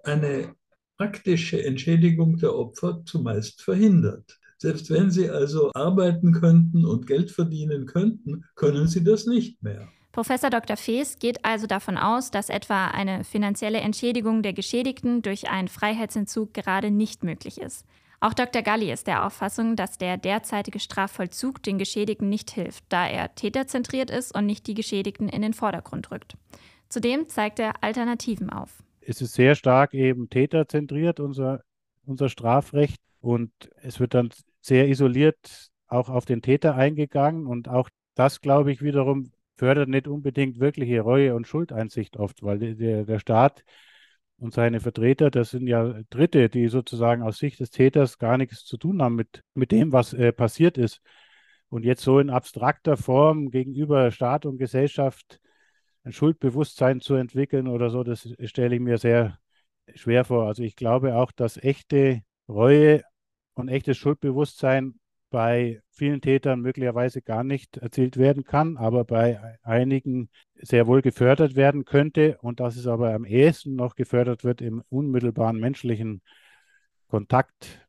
eine 0.03 0.55
praktische 0.97 1.63
Entschädigung 1.63 2.37
der 2.37 2.55
Opfer 2.55 3.03
zumeist 3.05 3.61
verhindert. 3.61 4.39
Selbst 4.57 4.89
wenn 4.89 5.11
sie 5.11 5.29
also 5.29 5.71
arbeiten 5.73 6.31
könnten 6.31 6.85
und 6.85 7.05
Geld 7.05 7.29
verdienen 7.29 7.85
könnten, 7.85 8.45
können 8.55 8.87
sie 8.87 9.03
das 9.03 9.25
nicht 9.27 9.61
mehr. 9.61 9.87
Professor 10.17 10.49
Dr. 10.49 10.77
Fees 10.77 11.19
geht 11.19 11.45
also 11.45 11.67
davon 11.67 11.95
aus, 11.95 12.31
dass 12.31 12.49
etwa 12.49 12.87
eine 12.87 13.23
finanzielle 13.23 13.81
Entschädigung 13.81 14.41
der 14.41 14.53
Geschädigten 14.53 15.21
durch 15.21 15.47
einen 15.47 15.67
Freiheitsentzug 15.67 16.55
gerade 16.55 16.89
nicht 16.89 17.23
möglich 17.23 17.61
ist. 17.61 17.85
Auch 18.19 18.33
Dr. 18.33 18.63
Galli 18.63 18.91
ist 18.91 19.05
der 19.05 19.27
Auffassung, 19.27 19.75
dass 19.75 19.99
der 19.99 20.17
derzeitige 20.17 20.79
Strafvollzug 20.79 21.61
den 21.61 21.77
Geschädigten 21.77 22.29
nicht 22.29 22.49
hilft, 22.49 22.83
da 22.89 23.07
er 23.07 23.35
täterzentriert 23.35 24.09
ist 24.09 24.35
und 24.35 24.47
nicht 24.47 24.65
die 24.65 24.73
Geschädigten 24.73 25.29
in 25.29 25.43
den 25.43 25.53
Vordergrund 25.53 26.09
rückt. 26.09 26.35
Zudem 26.89 27.29
zeigt 27.29 27.59
er 27.59 27.83
Alternativen 27.83 28.49
auf. 28.49 28.81
Es 29.01 29.21
ist 29.21 29.35
sehr 29.35 29.53
stark 29.53 29.93
eben 29.93 30.31
täterzentriert, 30.31 31.19
unser, 31.19 31.61
unser 32.07 32.29
Strafrecht. 32.29 32.99
Und 33.21 33.51
es 33.83 33.99
wird 33.99 34.15
dann 34.15 34.31
sehr 34.61 34.87
isoliert 34.87 35.69
auch 35.85 36.09
auf 36.09 36.25
den 36.25 36.41
Täter 36.41 36.73
eingegangen. 36.73 37.45
Und 37.45 37.69
auch 37.69 37.91
das, 38.15 38.41
glaube 38.41 38.71
ich, 38.71 38.81
wiederum 38.81 39.31
fördert 39.57 39.89
nicht 39.89 40.07
unbedingt 40.07 40.59
wirkliche 40.59 41.01
Reue 41.01 41.35
und 41.35 41.47
Schuldeinsicht 41.47 42.17
oft, 42.17 42.43
weil 42.43 42.59
der, 42.75 43.05
der 43.05 43.19
Staat 43.19 43.63
und 44.37 44.53
seine 44.53 44.79
Vertreter, 44.79 45.31
das 45.31 45.49
sind 45.51 45.67
ja 45.67 45.99
Dritte, 46.09 46.49
die 46.49 46.67
sozusagen 46.67 47.23
aus 47.23 47.39
Sicht 47.39 47.59
des 47.59 47.71
Täters 47.71 48.19
gar 48.19 48.37
nichts 48.37 48.65
zu 48.65 48.77
tun 48.77 49.01
haben 49.01 49.15
mit, 49.15 49.43
mit 49.55 49.71
dem, 49.71 49.91
was 49.91 50.13
äh, 50.13 50.31
passiert 50.31 50.77
ist. 50.77 51.01
Und 51.69 51.83
jetzt 51.83 52.03
so 52.03 52.19
in 52.19 52.29
abstrakter 52.29 52.97
Form 52.97 53.49
gegenüber 53.49 54.11
Staat 54.11 54.45
und 54.45 54.57
Gesellschaft 54.57 55.39
ein 56.03 56.13
Schuldbewusstsein 56.13 57.01
zu 57.01 57.15
entwickeln 57.15 57.67
oder 57.67 57.89
so, 57.89 58.03
das 58.03 58.29
stelle 58.45 58.75
ich 58.75 58.81
mir 58.81 58.97
sehr 58.97 59.39
schwer 59.95 60.23
vor. 60.23 60.47
Also 60.47 60.63
ich 60.63 60.75
glaube 60.75 61.15
auch, 61.15 61.31
dass 61.31 61.57
echte 61.57 62.21
Reue 62.47 63.03
und 63.55 63.69
echtes 63.69 63.97
Schuldbewusstsein 63.97 64.99
bei 65.29 65.81
vielen 65.91 66.21
Tätern 66.21 66.61
möglicherweise 66.61 67.21
gar 67.21 67.43
nicht 67.43 67.77
erzielt 67.77 68.17
werden 68.17 68.43
kann, 68.43 68.77
aber 68.77 69.03
bei 69.03 69.57
einigen 69.63 70.29
sehr 70.55 70.87
wohl 70.87 71.01
gefördert 71.01 71.55
werden 71.55 71.85
könnte 71.85 72.37
und 72.41 72.59
dass 72.59 72.75
es 72.75 72.87
aber 72.87 73.13
am 73.13 73.25
ehesten 73.25 73.75
noch 73.75 73.95
gefördert 73.95 74.43
wird 74.43 74.61
im 74.61 74.83
unmittelbaren 74.89 75.59
menschlichen 75.59 76.21
Kontakt 77.07 77.87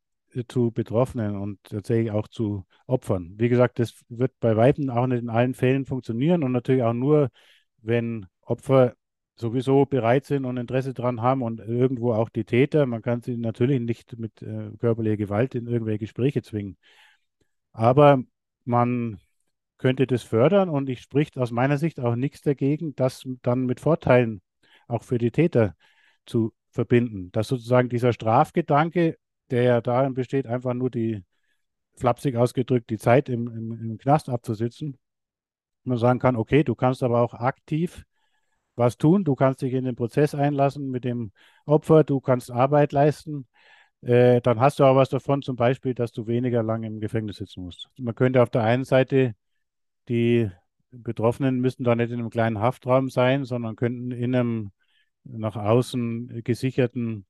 zu 0.48 0.70
Betroffenen 0.70 1.36
und 1.36 1.62
tatsächlich 1.64 2.10
auch 2.12 2.28
zu 2.28 2.66
Opfern. 2.86 3.34
Wie 3.36 3.48
gesagt, 3.48 3.78
das 3.78 3.94
wird 4.08 4.32
bei 4.40 4.56
Weitem 4.56 4.90
auch 4.90 5.06
nicht 5.06 5.22
in 5.22 5.30
allen 5.30 5.54
Fällen 5.54 5.86
funktionieren 5.86 6.42
und 6.42 6.52
natürlich 6.52 6.82
auch 6.82 6.92
nur, 6.92 7.30
wenn 7.78 8.26
Opfer 8.42 8.94
sowieso 9.36 9.86
bereit 9.86 10.26
sind 10.26 10.44
und 10.44 10.56
Interesse 10.56 10.94
daran 10.94 11.22
haben 11.22 11.42
und 11.42 11.60
irgendwo 11.60 12.12
auch 12.12 12.28
die 12.28 12.44
Täter. 12.44 12.86
Man 12.86 13.02
kann 13.02 13.22
sie 13.22 13.36
natürlich 13.36 13.80
nicht 13.80 14.18
mit 14.18 14.42
äh, 14.42 14.70
körperlicher 14.78 15.16
Gewalt 15.16 15.54
in 15.54 15.66
irgendwelche 15.66 16.00
Gespräche 16.00 16.42
zwingen. 16.42 16.76
Aber 17.72 18.22
man 18.64 19.18
könnte 19.78 20.06
das 20.06 20.22
fördern 20.22 20.68
und 20.68 20.88
ich 20.88 21.00
spricht 21.00 21.38
aus 21.38 21.50
meiner 21.50 21.78
Sicht 21.78 22.00
auch 22.00 22.16
nichts 22.16 22.42
dagegen, 22.42 22.94
das 22.96 23.24
dann 23.42 23.66
mit 23.66 23.80
Vorteilen 23.80 24.42
auch 24.88 25.02
für 25.02 25.18
die 25.18 25.30
Täter 25.30 25.76
zu 26.26 26.52
verbinden. 26.70 27.30
Dass 27.32 27.48
sozusagen 27.48 27.88
dieser 27.88 28.12
Strafgedanke, 28.12 29.16
der 29.50 29.62
ja 29.62 29.80
darin 29.80 30.14
besteht, 30.14 30.46
einfach 30.46 30.74
nur 30.74 30.90
die, 30.90 31.24
flapsig 31.98 32.36
ausgedrückt, 32.36 32.90
die 32.90 32.98
Zeit 32.98 33.28
im, 33.28 33.48
im, 33.48 33.72
im 33.72 33.98
Knast 33.98 34.28
abzusitzen, 34.28 34.98
man 35.84 35.98
sagen 35.98 36.18
kann, 36.18 36.36
okay, 36.36 36.64
du 36.64 36.74
kannst 36.74 37.02
aber 37.02 37.20
auch 37.20 37.34
aktiv 37.34 38.04
was 38.76 38.96
tun, 38.96 39.24
du 39.24 39.34
kannst 39.34 39.62
dich 39.62 39.72
in 39.72 39.84
den 39.84 39.96
Prozess 39.96 40.34
einlassen 40.34 40.88
mit 40.90 41.04
dem 41.04 41.32
Opfer, 41.66 42.04
du 42.04 42.20
kannst 42.20 42.50
Arbeit 42.50 42.92
leisten, 42.92 43.48
äh, 44.02 44.40
dann 44.40 44.60
hast 44.60 44.78
du 44.78 44.84
auch 44.84 44.96
was 44.96 45.08
davon, 45.08 45.42
zum 45.42 45.56
Beispiel, 45.56 45.94
dass 45.94 46.12
du 46.12 46.26
weniger 46.26 46.62
lange 46.62 46.86
im 46.86 47.00
Gefängnis 47.00 47.36
sitzen 47.36 47.64
musst. 47.64 47.88
Man 47.98 48.14
könnte 48.14 48.42
auf 48.42 48.50
der 48.50 48.62
einen 48.62 48.84
Seite 48.84 49.34
die 50.08 50.50
Betroffenen 50.90 51.60
müssten 51.60 51.84
da 51.84 51.94
nicht 51.94 52.10
in 52.10 52.18
einem 52.18 52.30
kleinen 52.30 52.60
Haftraum 52.60 53.10
sein, 53.10 53.44
sondern 53.44 53.76
könnten 53.76 54.10
in 54.10 54.34
einem 54.34 54.72
nach 55.24 55.56
außen 55.56 56.42
gesicherten 56.44 57.26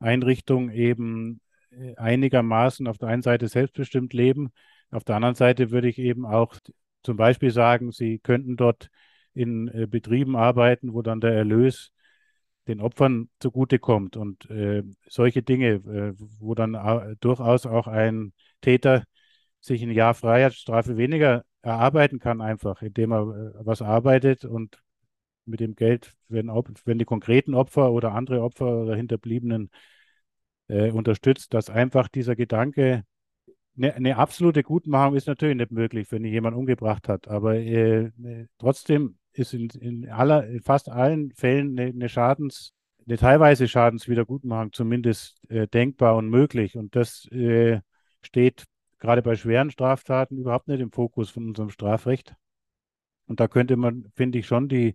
Einrichtung 0.00 0.70
eben 0.70 1.40
äh, 1.70 1.94
einigermaßen 1.96 2.86
auf 2.88 2.98
der 2.98 3.08
einen 3.08 3.22
Seite 3.22 3.48
selbstbestimmt 3.48 4.12
leben. 4.12 4.50
Auf 4.90 5.04
der 5.04 5.16
anderen 5.16 5.34
Seite 5.36 5.70
würde 5.70 5.88
ich 5.88 5.98
eben 5.98 6.26
auch 6.26 6.56
zum 7.02 7.16
Beispiel 7.16 7.50
sagen, 7.50 7.92
sie 7.92 8.18
könnten 8.18 8.56
dort 8.56 8.90
in 9.34 9.68
äh, 9.68 9.86
Betrieben 9.86 10.36
arbeiten, 10.36 10.92
wo 10.92 11.02
dann 11.02 11.20
der 11.20 11.32
Erlös 11.32 11.92
den 12.68 12.80
Opfern 12.80 13.28
zugutekommt. 13.40 14.16
Und 14.16 14.50
äh, 14.50 14.82
solche 15.08 15.42
Dinge, 15.42 15.74
äh, 15.74 16.12
wo 16.38 16.54
dann 16.54 17.16
durchaus 17.20 17.66
auch 17.66 17.86
ein 17.86 18.32
Täter 18.60 19.04
sich 19.60 19.82
ein 19.82 19.90
Jahr 19.90 20.14
Freiheitsstrafe 20.14 20.96
weniger 20.96 21.44
erarbeiten 21.62 22.18
kann, 22.18 22.40
einfach, 22.40 22.82
indem 22.82 23.12
er 23.12 23.22
äh, 23.22 23.66
was 23.66 23.82
arbeitet 23.82 24.44
und 24.44 24.78
mit 25.44 25.60
dem 25.60 25.74
Geld, 25.74 26.14
wenn, 26.28 26.48
wenn 26.48 26.98
die 26.98 27.04
konkreten 27.04 27.54
Opfer 27.54 27.92
oder 27.92 28.12
andere 28.12 28.42
Opfer 28.42 28.82
oder 28.82 28.96
Hinterbliebenen 28.96 29.70
äh, 30.68 30.90
unterstützt, 30.90 31.54
dass 31.54 31.70
einfach 31.70 32.08
dieser 32.08 32.36
Gedanke, 32.36 33.04
eine, 33.76 33.94
eine, 33.94 34.16
absolute 34.16 34.62
Gutmachung 34.62 35.16
ist 35.16 35.26
natürlich 35.26 35.56
nicht 35.56 35.70
möglich, 35.70 36.10
wenn 36.10 36.24
jemand 36.24 36.56
umgebracht 36.56 37.08
hat, 37.08 37.28
aber 37.28 37.56
äh, 37.56 38.06
äh 38.06 38.46
trotzdem 38.58 39.18
ist 39.36 39.54
in, 39.54 39.68
in, 39.80 40.08
aller, 40.08 40.46
in 40.46 40.60
fast 40.60 40.88
allen 40.88 41.32
Fällen 41.32 41.78
eine, 41.78 41.90
eine 41.90 42.08
Schadens, 42.08 42.72
eine 43.06 43.18
teilweise 43.18 43.68
Schadenswiedergutmachung 43.68 44.72
zumindest 44.72 45.38
äh, 45.48 45.68
denkbar 45.68 46.16
und 46.16 46.28
möglich. 46.28 46.76
Und 46.76 46.96
das 46.96 47.26
äh, 47.30 47.80
steht 48.22 48.64
gerade 48.98 49.22
bei 49.22 49.36
schweren 49.36 49.70
Straftaten 49.70 50.38
überhaupt 50.38 50.68
nicht 50.68 50.80
im 50.80 50.90
Fokus 50.90 51.30
von 51.30 51.48
unserem 51.48 51.70
Strafrecht. 51.70 52.34
Und 53.26 53.40
da 53.40 53.48
könnte 53.48 53.76
man, 53.76 54.06
finde 54.14 54.38
ich, 54.38 54.46
schon 54.46 54.68
die 54.68 54.94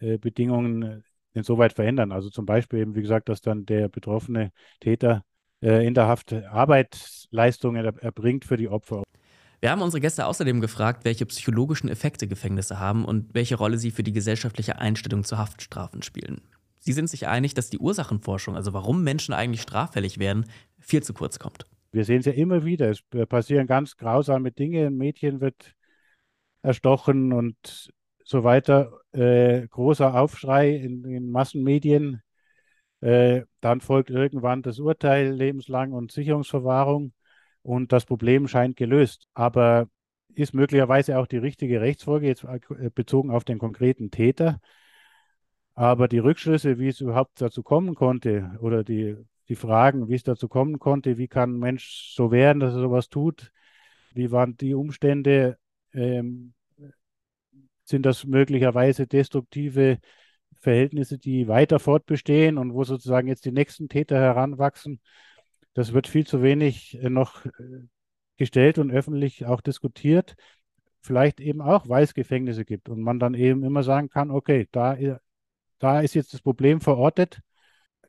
äh, 0.00 0.18
Bedingungen 0.18 0.82
äh, 0.82 1.00
insoweit 1.32 1.72
verändern. 1.72 2.12
Also 2.12 2.30
zum 2.30 2.46
Beispiel 2.46 2.80
eben, 2.80 2.94
wie 2.94 3.02
gesagt, 3.02 3.28
dass 3.28 3.40
dann 3.40 3.64
der 3.64 3.88
betroffene 3.88 4.52
Täter 4.80 5.24
äh, 5.62 5.86
in 5.86 5.94
der 5.94 6.06
Haft 6.06 6.32
Arbeitsleistungen 6.32 7.84
erbringt 7.84 8.44
für 8.44 8.56
die 8.56 8.68
Opfer. 8.68 9.02
Wir 9.60 9.70
haben 9.70 9.82
unsere 9.82 10.00
Gäste 10.00 10.24
außerdem 10.24 10.62
gefragt, 10.62 11.04
welche 11.04 11.26
psychologischen 11.26 11.90
Effekte 11.90 12.26
Gefängnisse 12.26 12.80
haben 12.80 13.04
und 13.04 13.34
welche 13.34 13.56
Rolle 13.56 13.76
sie 13.76 13.90
für 13.90 14.02
die 14.02 14.12
gesellschaftliche 14.12 14.78
Einstellung 14.78 15.22
zu 15.22 15.36
Haftstrafen 15.36 16.02
spielen. 16.02 16.40
Sie 16.78 16.94
sind 16.94 17.10
sich 17.10 17.26
einig, 17.26 17.52
dass 17.52 17.68
die 17.68 17.78
Ursachenforschung, 17.78 18.56
also 18.56 18.72
warum 18.72 19.04
Menschen 19.04 19.34
eigentlich 19.34 19.60
straffällig 19.60 20.18
werden, 20.18 20.46
viel 20.78 21.02
zu 21.02 21.12
kurz 21.12 21.38
kommt. 21.38 21.66
Wir 21.92 22.06
sehen 22.06 22.20
es 22.20 22.26
ja 22.26 22.32
immer 22.32 22.64
wieder. 22.64 22.88
Es 22.88 23.02
passieren 23.28 23.66
ganz 23.66 23.98
grausame 23.98 24.50
Dinge. 24.50 24.86
Ein 24.86 24.96
Mädchen 24.96 25.42
wird 25.42 25.74
erstochen 26.62 27.34
und 27.34 27.90
so 28.24 28.44
weiter. 28.44 29.00
Äh, 29.12 29.66
großer 29.68 30.14
Aufschrei 30.18 30.70
in 30.70 31.02
den 31.02 31.30
Massenmedien. 31.30 32.22
Äh, 33.02 33.42
dann 33.60 33.82
folgt 33.82 34.08
irgendwann 34.08 34.62
das 34.62 34.78
Urteil 34.78 35.32
lebenslang 35.32 35.92
und 35.92 36.12
Sicherungsverwahrung 36.12 37.12
und 37.62 37.92
das 37.92 38.06
Problem 38.06 38.48
scheint 38.48 38.76
gelöst. 38.76 39.26
Aber 39.34 39.88
ist 40.34 40.54
möglicherweise 40.54 41.18
auch 41.18 41.26
die 41.26 41.38
richtige 41.38 41.80
Rechtsfolge, 41.80 42.26
jetzt 42.26 42.44
äh, 42.44 42.90
bezogen 42.94 43.30
auf 43.30 43.44
den 43.44 43.58
konkreten 43.58 44.10
Täter. 44.10 44.60
Aber 45.74 46.08
die 46.08 46.18
Rückschlüsse, 46.18 46.78
wie 46.78 46.88
es 46.88 47.00
überhaupt 47.00 47.40
dazu 47.40 47.62
kommen 47.62 47.94
konnte, 47.94 48.58
oder 48.60 48.84
die, 48.84 49.16
die 49.48 49.56
Fragen, 49.56 50.08
wie 50.08 50.14
es 50.14 50.22
dazu 50.22 50.48
kommen 50.48 50.78
konnte, 50.78 51.18
wie 51.18 51.28
kann 51.28 51.54
ein 51.54 51.58
Mensch 51.58 52.12
so 52.14 52.30
werden, 52.30 52.60
dass 52.60 52.74
er 52.74 52.80
sowas 52.80 53.08
tut, 53.08 53.50
wie 54.12 54.30
waren 54.30 54.56
die 54.56 54.74
Umstände, 54.74 55.58
ähm, 55.92 56.54
sind 57.84 58.06
das 58.06 58.24
möglicherweise 58.24 59.06
destruktive 59.06 59.98
Verhältnisse, 60.60 61.18
die 61.18 61.48
weiter 61.48 61.78
fortbestehen 61.78 62.58
und 62.58 62.74
wo 62.74 62.84
sozusagen 62.84 63.28
jetzt 63.28 63.44
die 63.44 63.52
nächsten 63.52 63.88
Täter 63.88 64.16
heranwachsen. 64.18 65.00
Das 65.74 65.92
wird 65.92 66.08
viel 66.08 66.26
zu 66.26 66.42
wenig 66.42 66.98
äh, 67.02 67.10
noch 67.10 67.44
äh, 67.46 67.50
gestellt 68.36 68.78
und 68.78 68.90
öffentlich 68.90 69.46
auch 69.46 69.60
diskutiert. 69.60 70.36
Vielleicht 71.02 71.40
eben 71.40 71.60
auch, 71.60 71.88
weil 71.88 72.04
es 72.04 72.14
Gefängnisse 72.14 72.64
gibt 72.64 72.88
und 72.88 73.00
man 73.00 73.18
dann 73.18 73.34
eben 73.34 73.64
immer 73.64 73.82
sagen 73.82 74.08
kann, 74.08 74.30
okay, 74.30 74.68
da, 74.72 74.96
da 75.78 76.00
ist 76.00 76.14
jetzt 76.14 76.34
das 76.34 76.42
Problem 76.42 76.80
verortet, 76.80 77.40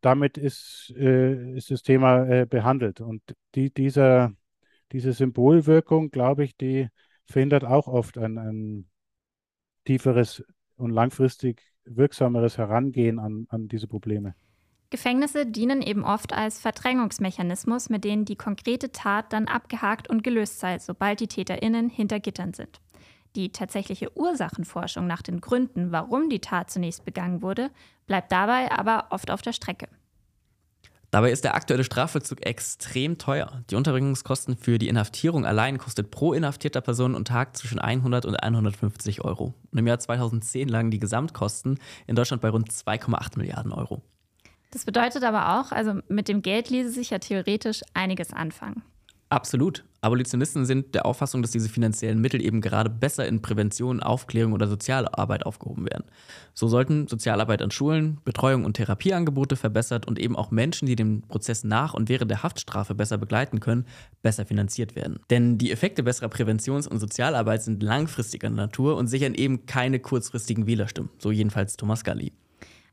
damit 0.02 0.38
ist, 0.38 0.93
äh, 0.97 1.56
ist 1.56 1.71
das 1.71 1.84
Thema 1.84 2.26
äh, 2.28 2.45
behandelt. 2.45 3.02
Und 3.02 3.21
die, 3.56 3.74
dieser, 3.74 4.34
diese 4.91 5.13
Symbolwirkung, 5.13 6.10
glaube 6.12 6.43
ich, 6.43 6.58
die 6.58 6.89
verhindert 7.28 7.63
auch 7.63 7.88
oft 7.88 8.17
ein, 8.17 8.38
ein 8.38 8.89
tieferes 9.86 10.43
und 10.76 10.91
langfristig 10.91 11.62
wirksameres 11.86 12.58
Herangehen 12.58 13.19
an, 13.19 13.45
an 13.50 13.67
diese 13.67 13.88
Probleme. 13.88 14.36
Gefängnisse 14.91 15.45
dienen 15.45 15.82
eben 15.82 16.04
oft 16.04 16.34
als 16.34 16.60
Verdrängungsmechanismus, 16.60 17.89
mit 17.89 18.04
denen 18.04 18.25
die 18.25 18.36
konkrete 18.36 18.91
Tat 18.91 19.32
dann 19.32 19.47
abgehakt 19.47 20.10
und 20.10 20.21
gelöst 20.21 20.60
sei, 20.60 20.80
sobald 20.80 21.21
die 21.21 21.27
TäterInnen 21.27 21.89
hinter 21.89 22.19
Gittern 22.19 22.54
sind. 22.54 22.82
Die 23.38 23.54
tatsächliche 23.54 24.15
Ursachenforschung 24.17 25.08
nach 25.08 25.21
den 25.21 25.39
Gründen, 25.39 25.93
warum 25.93 26.30
die 26.30 26.41
Tat 26.41 26.69
zunächst 26.69 27.06
begangen 27.06 27.41
wurde, 27.41 27.71
bleibt 28.06 28.34
dabei 28.34 28.69
aber 28.69 29.08
oft 29.12 29.32
auf 29.32 29.41
der 29.41 29.54
Strecke. 29.54 29.88
Dabei 31.10 31.32
ist 31.32 31.45
der 31.45 31.56
aktuelle 31.56 31.86
Strafvollzug 31.86 32.45
extrem 32.45 33.17
teuer. 33.17 33.63
Die 33.69 33.75
Unterbringungskosten 33.75 34.58
für 34.58 34.77
die 34.77 34.89
Inhaftierung 34.89 35.45
allein 35.45 35.77
kostet 35.77 36.12
pro 36.12 36.34
inhaftierter 36.34 36.82
Person 36.82 37.15
und 37.15 37.30
Tag 37.30 37.56
zwischen 37.56 37.80
100 37.80 38.25
und 38.25 38.36
150 38.36 39.21
Euro. 39.23 39.54
Und 39.71 39.77
im 39.77 39.88
Jahr 39.88 39.99
2010 39.99 40.67
lagen 40.67 40.91
die 40.91 40.99
Gesamtkosten 40.99 41.80
in 42.08 42.15
Deutschland 42.17 42.41
bei 42.41 42.49
rund 42.49 42.69
2,8 42.69 43.38
Milliarden 43.38 43.71
Euro. 43.71 44.01
Das 44.72 44.86
bedeutet 44.86 45.24
aber 45.24 45.60
auch, 45.60 45.72
also 45.72 46.00
mit 46.08 46.28
dem 46.28 46.42
Geld 46.42 46.70
ließe 46.70 46.90
sich 46.90 47.10
ja 47.10 47.20
theoretisch 47.20 47.82
einiges 47.94 48.34
anfangen. 48.34 48.84
Absolut. 49.32 49.86
Abolitionisten 50.02 50.66
sind 50.66 50.94
der 50.94 51.06
Auffassung, 51.06 51.42
dass 51.42 51.52
diese 51.52 51.70
finanziellen 51.70 52.20
Mittel 52.20 52.44
eben 52.44 52.60
gerade 52.60 52.90
besser 52.90 53.26
in 53.28 53.42
Prävention, 53.42 54.02
Aufklärung 54.02 54.52
oder 54.52 54.68
Sozialarbeit 54.68 55.46
aufgehoben 55.46 55.86
werden. 55.86 56.04
So 56.54 56.68
sollten 56.68 57.08
Sozialarbeit 57.08 57.62
an 57.62 57.72
Schulen, 57.72 58.18
Betreuung 58.26 58.66
und 58.66 58.74
Therapieangebote 58.74 59.56
verbessert 59.56 60.06
und 60.06 60.20
eben 60.20 60.36
auch 60.36 60.52
Menschen, 60.52 60.86
die 60.86 60.98
den 60.98 61.22
Prozess 61.22 61.64
nach 61.64 61.94
und 61.94 62.10
während 62.10 62.30
der 62.30 62.44
Haftstrafe 62.44 62.94
besser 62.94 63.18
begleiten 63.18 63.62
können, 63.62 63.86
besser 64.22 64.46
finanziert 64.46 64.98
werden. 64.98 65.20
Denn 65.30 65.58
die 65.58 65.72
Effekte 65.72 66.04
besserer 66.04 66.28
Präventions- 66.28 66.88
und 66.88 67.00
Sozialarbeit 67.00 67.64
sind 67.64 67.84
langfristiger 67.84 68.50
Natur 68.50 68.98
und 68.98 69.08
sichern 69.08 69.34
eben 69.34 69.66
keine 69.66 70.00
kurzfristigen 70.00 70.68
Wählerstimmen. 70.68 71.10
So 71.20 71.32
jedenfalls 71.32 71.78
Thomas 71.78 72.04
Galli. 72.04 72.34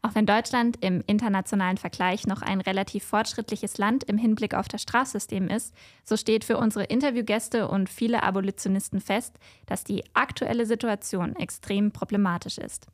Auch 0.00 0.14
wenn 0.14 0.26
Deutschland 0.26 0.78
im 0.80 1.02
internationalen 1.06 1.76
Vergleich 1.76 2.26
noch 2.26 2.40
ein 2.40 2.60
relativ 2.60 3.04
fortschrittliches 3.04 3.78
Land 3.78 4.04
im 4.04 4.16
Hinblick 4.16 4.54
auf 4.54 4.68
das 4.68 4.82
Strafsystem 4.82 5.48
ist, 5.48 5.74
so 6.04 6.16
steht 6.16 6.44
für 6.44 6.56
unsere 6.56 6.84
Interviewgäste 6.84 7.66
und 7.68 7.88
viele 7.88 8.22
Abolitionisten 8.22 9.00
fest, 9.00 9.34
dass 9.66 9.82
die 9.82 10.04
aktuelle 10.14 10.66
Situation 10.66 11.34
extrem 11.36 11.90
problematisch 11.90 12.58
ist. 12.58 12.86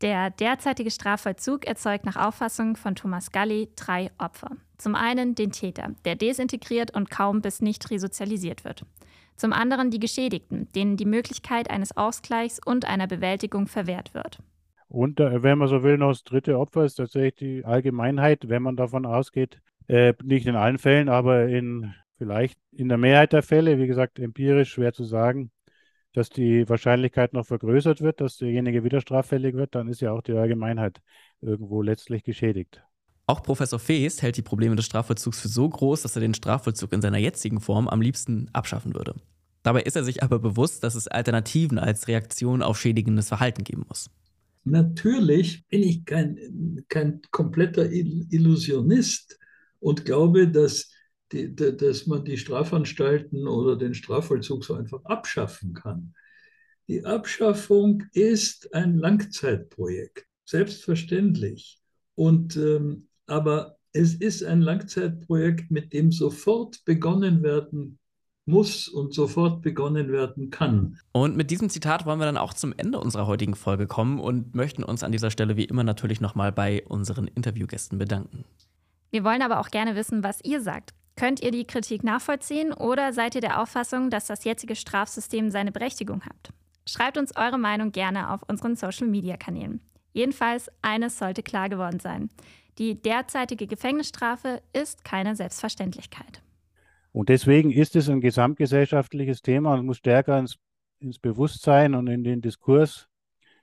Der 0.00 0.30
derzeitige 0.30 0.90
Strafvollzug 0.90 1.64
erzeugt 1.64 2.04
nach 2.04 2.16
Auffassung 2.16 2.76
von 2.76 2.96
Thomas 2.96 3.30
Galli 3.30 3.70
drei 3.76 4.10
Opfer. 4.18 4.50
Zum 4.76 4.96
einen 4.96 5.36
den 5.36 5.52
Täter, 5.52 5.94
der 6.04 6.16
desintegriert 6.16 6.92
und 6.92 7.08
kaum 7.08 7.40
bis 7.40 7.60
nicht 7.60 7.88
resozialisiert 7.88 8.64
wird. 8.64 8.84
Zum 9.36 9.52
anderen 9.52 9.92
die 9.92 10.00
Geschädigten, 10.00 10.68
denen 10.72 10.96
die 10.96 11.04
Möglichkeit 11.04 11.70
eines 11.70 11.96
Ausgleichs 11.96 12.60
und 12.64 12.84
einer 12.84 13.06
Bewältigung 13.06 13.68
verwehrt 13.68 14.12
wird. 14.12 14.38
Und 14.92 15.20
wenn 15.20 15.56
man 15.56 15.68
so 15.68 15.82
will, 15.82 15.96
noch 15.96 16.10
das 16.10 16.22
dritte 16.22 16.58
Opfer 16.58 16.84
ist 16.84 16.96
tatsächlich 16.96 17.36
die 17.36 17.64
Allgemeinheit, 17.64 18.50
wenn 18.50 18.62
man 18.62 18.76
davon 18.76 19.06
ausgeht, 19.06 19.58
äh, 19.88 20.12
nicht 20.22 20.46
in 20.46 20.54
allen 20.54 20.76
Fällen, 20.76 21.08
aber 21.08 21.48
in 21.48 21.94
vielleicht 22.18 22.58
in 22.72 22.90
der 22.90 22.98
Mehrheit 22.98 23.32
der 23.32 23.42
Fälle, 23.42 23.78
wie 23.78 23.86
gesagt, 23.86 24.18
empirisch 24.18 24.70
schwer 24.70 24.92
zu 24.92 25.04
sagen, 25.04 25.50
dass 26.12 26.28
die 26.28 26.68
Wahrscheinlichkeit 26.68 27.32
noch 27.32 27.46
vergrößert 27.46 28.02
wird, 28.02 28.20
dass 28.20 28.36
derjenige 28.36 28.84
wieder 28.84 29.00
straffällig 29.00 29.54
wird, 29.54 29.74
dann 29.74 29.88
ist 29.88 30.02
ja 30.02 30.12
auch 30.12 30.20
die 30.20 30.34
Allgemeinheit 30.34 31.00
irgendwo 31.40 31.80
letztlich 31.80 32.22
geschädigt. 32.22 32.82
Auch 33.26 33.42
Professor 33.42 33.78
Feest 33.78 34.20
hält 34.20 34.36
die 34.36 34.42
Probleme 34.42 34.76
des 34.76 34.84
Strafvollzugs 34.84 35.40
für 35.40 35.48
so 35.48 35.70
groß, 35.70 36.02
dass 36.02 36.16
er 36.16 36.20
den 36.20 36.34
Strafvollzug 36.34 36.92
in 36.92 37.00
seiner 37.00 37.16
jetzigen 37.16 37.60
Form 37.60 37.88
am 37.88 38.02
liebsten 38.02 38.50
abschaffen 38.52 38.94
würde. 38.94 39.14
Dabei 39.62 39.84
ist 39.84 39.96
er 39.96 40.04
sich 40.04 40.22
aber 40.22 40.38
bewusst, 40.38 40.84
dass 40.84 40.96
es 40.96 41.08
Alternativen 41.08 41.78
als 41.78 42.08
Reaktion 42.08 42.62
auf 42.62 42.78
schädigendes 42.78 43.28
Verhalten 43.28 43.64
geben 43.64 43.86
muss. 43.88 44.10
Natürlich 44.64 45.66
bin 45.68 45.82
ich 45.82 46.04
kein, 46.04 46.84
kein 46.88 47.20
kompletter 47.30 47.90
Illusionist 47.90 49.38
und 49.80 50.04
glaube, 50.04 50.48
dass, 50.48 50.90
die, 51.32 51.54
dass 51.54 52.06
man 52.06 52.24
die 52.24 52.38
Strafanstalten 52.38 53.48
oder 53.48 53.76
den 53.76 53.94
Strafvollzug 53.94 54.64
so 54.64 54.74
einfach 54.74 55.04
abschaffen 55.04 55.74
kann. 55.74 56.14
Die 56.88 57.04
Abschaffung 57.04 58.04
ist 58.12 58.72
ein 58.74 58.98
Langzeitprojekt, 58.98 60.26
selbstverständlich. 60.44 61.80
Und, 62.14 62.56
ähm, 62.56 63.08
aber 63.26 63.78
es 63.92 64.14
ist 64.14 64.44
ein 64.44 64.60
Langzeitprojekt, 64.60 65.70
mit 65.70 65.92
dem 65.92 66.12
sofort 66.12 66.84
begonnen 66.84 67.42
werden 67.42 67.98
muss 68.44 68.88
und 68.88 69.14
sofort 69.14 69.62
begonnen 69.62 70.10
werden 70.10 70.50
kann. 70.50 70.98
Und 71.12 71.36
mit 71.36 71.50
diesem 71.50 71.70
Zitat 71.70 72.06
wollen 72.06 72.18
wir 72.18 72.26
dann 72.26 72.36
auch 72.36 72.54
zum 72.54 72.74
Ende 72.76 72.98
unserer 72.98 73.26
heutigen 73.26 73.54
Folge 73.54 73.86
kommen 73.86 74.18
und 74.18 74.54
möchten 74.54 74.82
uns 74.82 75.02
an 75.02 75.12
dieser 75.12 75.30
Stelle 75.30 75.56
wie 75.56 75.64
immer 75.64 75.84
natürlich 75.84 76.20
nochmal 76.20 76.52
bei 76.52 76.84
unseren 76.86 77.28
Interviewgästen 77.28 77.98
bedanken. 77.98 78.44
Wir 79.10 79.24
wollen 79.24 79.42
aber 79.42 79.60
auch 79.60 79.70
gerne 79.70 79.94
wissen, 79.94 80.24
was 80.24 80.40
ihr 80.42 80.60
sagt. 80.60 80.90
Könnt 81.16 81.42
ihr 81.42 81.50
die 81.50 81.66
Kritik 81.66 82.02
nachvollziehen 82.02 82.72
oder 82.72 83.12
seid 83.12 83.34
ihr 83.34 83.42
der 83.42 83.60
Auffassung, 83.60 84.10
dass 84.10 84.26
das 84.26 84.44
jetzige 84.44 84.74
Strafsystem 84.74 85.50
seine 85.50 85.70
Berechtigung 85.70 86.22
hat? 86.22 86.52
Schreibt 86.86 87.18
uns 87.18 87.36
eure 87.36 87.58
Meinung 87.58 87.92
gerne 87.92 88.30
auf 88.30 88.42
unseren 88.48 88.74
Social-Media-Kanälen. 88.74 89.80
Jedenfalls, 90.14 90.70
eines 90.80 91.18
sollte 91.18 91.42
klar 91.42 91.68
geworden 91.68 92.00
sein. 92.00 92.30
Die 92.78 93.00
derzeitige 93.00 93.66
Gefängnisstrafe 93.66 94.62
ist 94.72 95.04
keine 95.04 95.36
Selbstverständlichkeit. 95.36 96.42
Und 97.12 97.28
deswegen 97.28 97.70
ist 97.70 97.94
es 97.94 98.08
ein 98.08 98.20
gesamtgesellschaftliches 98.20 99.42
Thema 99.42 99.74
und 99.74 99.86
muss 99.86 99.98
stärker 99.98 100.38
ins, 100.38 100.58
ins 100.98 101.18
Bewusstsein 101.18 101.94
und 101.94 102.06
in 102.06 102.24
den 102.24 102.40
Diskurs, 102.40 103.08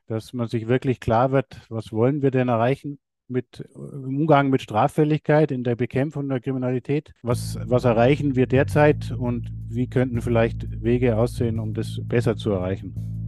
dass 0.06 0.34
man 0.34 0.48
sich 0.48 0.68
wirklich 0.68 1.00
klar 1.00 1.32
wird, 1.32 1.62
was 1.70 1.92
wollen 1.92 2.22
wir 2.22 2.32
denn 2.32 2.48
erreichen 2.48 3.00
mit 3.28 3.64
im 3.76 4.22
Umgang 4.22 4.50
mit 4.50 4.62
Straffälligkeit, 4.62 5.52
in 5.52 5.64
der 5.64 5.76
Bekämpfung 5.76 6.28
der 6.30 6.40
Kriminalität. 6.40 7.14
Was, 7.22 7.60
was 7.64 7.84
erreichen 7.84 8.36
wir 8.36 8.48
derzeit 8.48 9.12
und 9.12 9.52
wie 9.68 9.88
könnten 9.88 10.22
vielleicht 10.22 10.82
Wege 10.82 11.16
aussehen, 11.16 11.60
um 11.60 11.74
das 11.74 12.02
besser 12.04 12.36
zu 12.36 12.52
erreichen? 12.52 13.19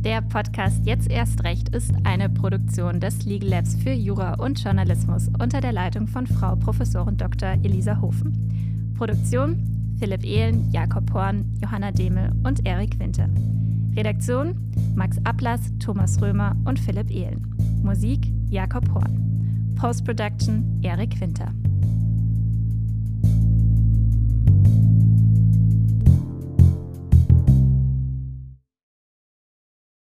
Der 0.00 0.22
Podcast 0.22 0.86
Jetzt 0.86 1.10
erst 1.10 1.42
recht 1.44 1.68
ist 1.70 1.92
eine 2.04 2.28
Produktion 2.28 3.00
des 3.00 3.24
Legal 3.24 3.50
Labs 3.50 3.74
für 3.74 3.92
Jura 3.92 4.34
und 4.34 4.62
Journalismus 4.62 5.28
unter 5.40 5.60
der 5.60 5.72
Leitung 5.72 6.06
von 6.06 6.26
Frau 6.26 6.54
Professorin 6.54 7.16
Dr. 7.16 7.56
Elisa 7.62 8.00
Hofen. 8.00 8.94
Produktion 8.96 9.94
Philipp 9.98 10.24
Ehlen, 10.24 10.70
Jakob 10.70 11.12
Horn, 11.12 11.44
Johanna 11.60 11.90
Demel 11.90 12.30
und 12.44 12.66
Erik 12.66 12.98
Winter. 12.98 13.28
Redaktion 13.96 14.54
Max 14.94 15.18
Ablass, 15.24 15.72
Thomas 15.78 16.20
Römer 16.20 16.54
und 16.64 16.78
Philipp 16.78 17.10
Ehlen. 17.10 17.54
Musik 17.82 18.26
Jakob 18.48 18.88
Horn. 18.94 19.74
Post-Production 19.76 20.80
Erik 20.82 21.20
Winter. 21.20 21.52